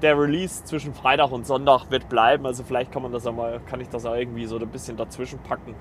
der 0.00 0.18
Release 0.18 0.64
zwischen 0.64 0.94
Freitag 0.94 1.30
und 1.30 1.46
Sonntag 1.46 1.90
wird 1.90 2.08
bleiben. 2.08 2.46
Also 2.46 2.64
vielleicht 2.64 2.90
kann 2.90 3.02
man 3.02 3.12
das 3.12 3.26
ja 3.26 3.32
mal, 3.32 3.60
kann 3.66 3.82
ich 3.82 3.90
das 3.90 4.06
auch 4.06 4.14
irgendwie 4.14 4.46
so 4.46 4.56
ein 4.56 4.66
bisschen 4.68 4.96
dazwischen 4.96 5.38
packen. 5.40 5.74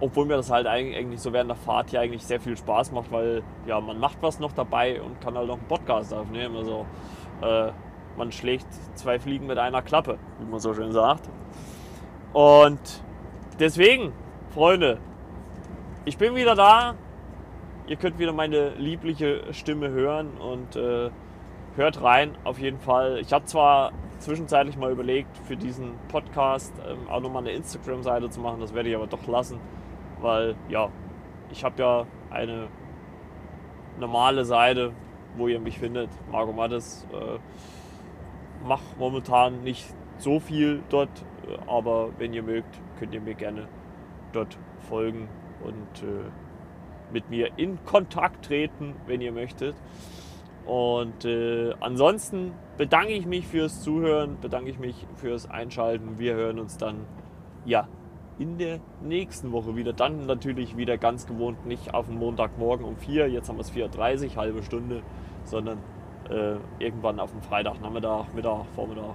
Obwohl 0.00 0.26
mir 0.26 0.36
das 0.36 0.50
halt 0.50 0.66
eigentlich 0.66 1.20
so 1.20 1.32
während 1.32 1.50
der 1.50 1.56
Fahrt 1.56 1.92
ja 1.92 2.00
eigentlich 2.00 2.24
sehr 2.24 2.40
viel 2.40 2.56
Spaß 2.56 2.92
macht, 2.92 3.12
weil 3.12 3.42
ja 3.66 3.80
man 3.80 3.98
macht 3.98 4.18
was 4.22 4.40
noch 4.40 4.52
dabei 4.52 5.00
und 5.02 5.20
kann 5.20 5.36
halt 5.36 5.46
noch 5.46 5.58
einen 5.58 5.68
Podcast 5.68 6.14
aufnehmen. 6.14 6.56
Also 6.56 6.86
äh, 7.42 7.70
man 8.16 8.32
schlägt 8.32 8.66
zwei 8.94 9.18
Fliegen 9.18 9.46
mit 9.46 9.58
einer 9.58 9.82
Klappe, 9.82 10.18
wie 10.38 10.50
man 10.50 10.60
so 10.60 10.74
schön 10.74 10.92
sagt. 10.92 11.28
Und 12.32 12.80
deswegen, 13.58 14.12
Freunde, 14.54 14.98
ich 16.04 16.16
bin 16.16 16.34
wieder 16.34 16.54
da. 16.54 16.94
Ihr 17.86 17.96
könnt 17.96 18.18
wieder 18.18 18.32
meine 18.32 18.70
liebliche 18.76 19.52
Stimme 19.52 19.90
hören 19.90 20.28
und 20.38 20.76
äh, 20.76 21.10
hört 21.76 22.02
rein 22.02 22.36
auf 22.44 22.58
jeden 22.58 22.78
Fall. 22.78 23.18
Ich 23.18 23.32
habe 23.32 23.44
zwar 23.46 23.92
zwischenzeitlich 24.18 24.76
mal 24.76 24.92
überlegt, 24.92 25.36
für 25.48 25.56
diesen 25.56 25.92
Podcast 26.08 26.72
ähm, 26.88 27.08
auch 27.10 27.20
nochmal 27.20 27.42
eine 27.42 27.52
Instagram-Seite 27.52 28.30
zu 28.30 28.40
machen, 28.40 28.60
das 28.60 28.74
werde 28.74 28.90
ich 28.90 28.94
aber 28.94 29.06
doch 29.06 29.26
lassen, 29.26 29.58
weil 30.20 30.54
ja, 30.68 30.90
ich 31.50 31.64
habe 31.64 31.82
ja 31.82 32.06
eine 32.30 32.68
normale 33.98 34.44
Seite, 34.44 34.92
wo 35.36 35.48
ihr 35.48 35.60
mich 35.60 35.78
findet. 35.78 36.10
Marco 36.30 36.52
Mattes 36.52 37.06
äh, 37.12 37.38
mache 38.66 38.82
momentan 38.98 39.62
nicht 39.62 39.84
so 40.18 40.40
viel 40.40 40.82
dort, 40.88 41.10
äh, 41.46 41.56
aber 41.66 42.10
wenn 42.18 42.32
ihr 42.32 42.42
mögt, 42.42 42.80
könnt 42.98 43.14
ihr 43.14 43.20
mir 43.20 43.34
gerne 43.34 43.68
dort 44.32 44.58
folgen 44.88 45.28
und 45.64 46.02
äh, 46.02 46.30
mit 47.12 47.28
mir 47.30 47.50
in 47.56 47.84
Kontakt 47.84 48.46
treten, 48.46 48.94
wenn 49.06 49.20
ihr 49.20 49.32
möchtet. 49.32 49.74
Und 50.66 51.24
äh, 51.24 51.74
ansonsten 51.80 52.52
bedanke 52.76 53.12
ich 53.12 53.26
mich 53.26 53.46
fürs 53.46 53.82
Zuhören, 53.82 54.38
bedanke 54.40 54.70
ich 54.70 54.78
mich 54.78 55.06
fürs 55.16 55.50
Einschalten. 55.50 56.18
Wir 56.18 56.34
hören 56.34 56.60
uns 56.60 56.76
dann 56.76 57.06
ja 57.64 57.88
in 58.40 58.56
der 58.56 58.80
nächsten 59.02 59.52
Woche 59.52 59.76
wieder. 59.76 59.92
Dann 59.92 60.26
natürlich 60.26 60.76
wieder 60.76 60.96
ganz 60.96 61.26
gewohnt, 61.26 61.66
nicht 61.66 61.92
auf 61.92 62.06
den 62.06 62.16
Montagmorgen 62.16 62.86
um 62.86 62.96
4, 62.96 63.28
jetzt 63.28 63.48
haben 63.48 63.56
wir 63.56 63.60
es 63.60 63.72
4.30 63.72 64.30
Uhr, 64.30 64.36
halbe 64.36 64.62
Stunde, 64.62 65.02
sondern 65.44 65.78
äh, 66.30 66.56
irgendwann 66.78 67.20
auf 67.20 67.32
dem 67.32 67.42
Freitagnachmittag, 67.42 68.32
Mittag, 68.34 68.64
Vormittag, 68.74 69.14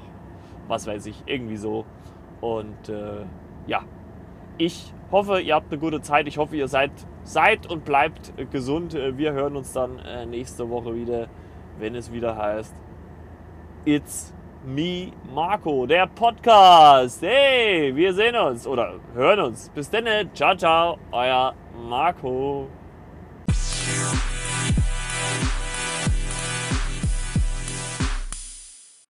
was 0.67 0.85
weiß 0.85 1.07
ich, 1.07 1.23
irgendwie 1.25 1.57
so. 1.57 1.85
Und 2.39 2.87
äh, 2.87 3.25
ja, 3.65 3.81
ich 4.59 4.93
hoffe, 5.11 5.41
ihr 5.41 5.55
habt 5.55 5.71
eine 5.71 5.79
gute 5.79 6.01
Zeit. 6.01 6.27
Ich 6.27 6.37
hoffe, 6.37 6.55
ihr 6.55 6.67
seid, 6.67 6.91
seid 7.23 7.65
und 7.65 7.83
bleibt 7.83 8.31
gesund. 8.51 8.93
Äh, 8.93 9.17
wir 9.17 9.33
hören 9.33 9.55
uns 9.55 9.73
dann 9.73 9.97
äh, 9.99 10.27
nächste 10.27 10.69
Woche 10.69 10.93
wieder, 10.93 11.29
wenn 11.79 11.95
es 11.95 12.13
wieder 12.13 12.37
heißt 12.37 12.75
It's 13.85 14.34
Me 14.65 15.11
Marco, 15.31 15.85
der 15.85 16.07
Podcast. 16.07 17.21
Hey, 17.21 17.95
wir 17.95 18.13
sehen 18.13 18.35
uns 18.35 18.65
oder 18.65 18.95
hören 19.13 19.39
uns. 19.39 19.69
Bis 19.69 19.89
dann. 19.91 20.05
Ciao, 20.33 20.55
ciao. 20.55 20.97
Euer 21.11 21.53
Marco. 21.87 22.67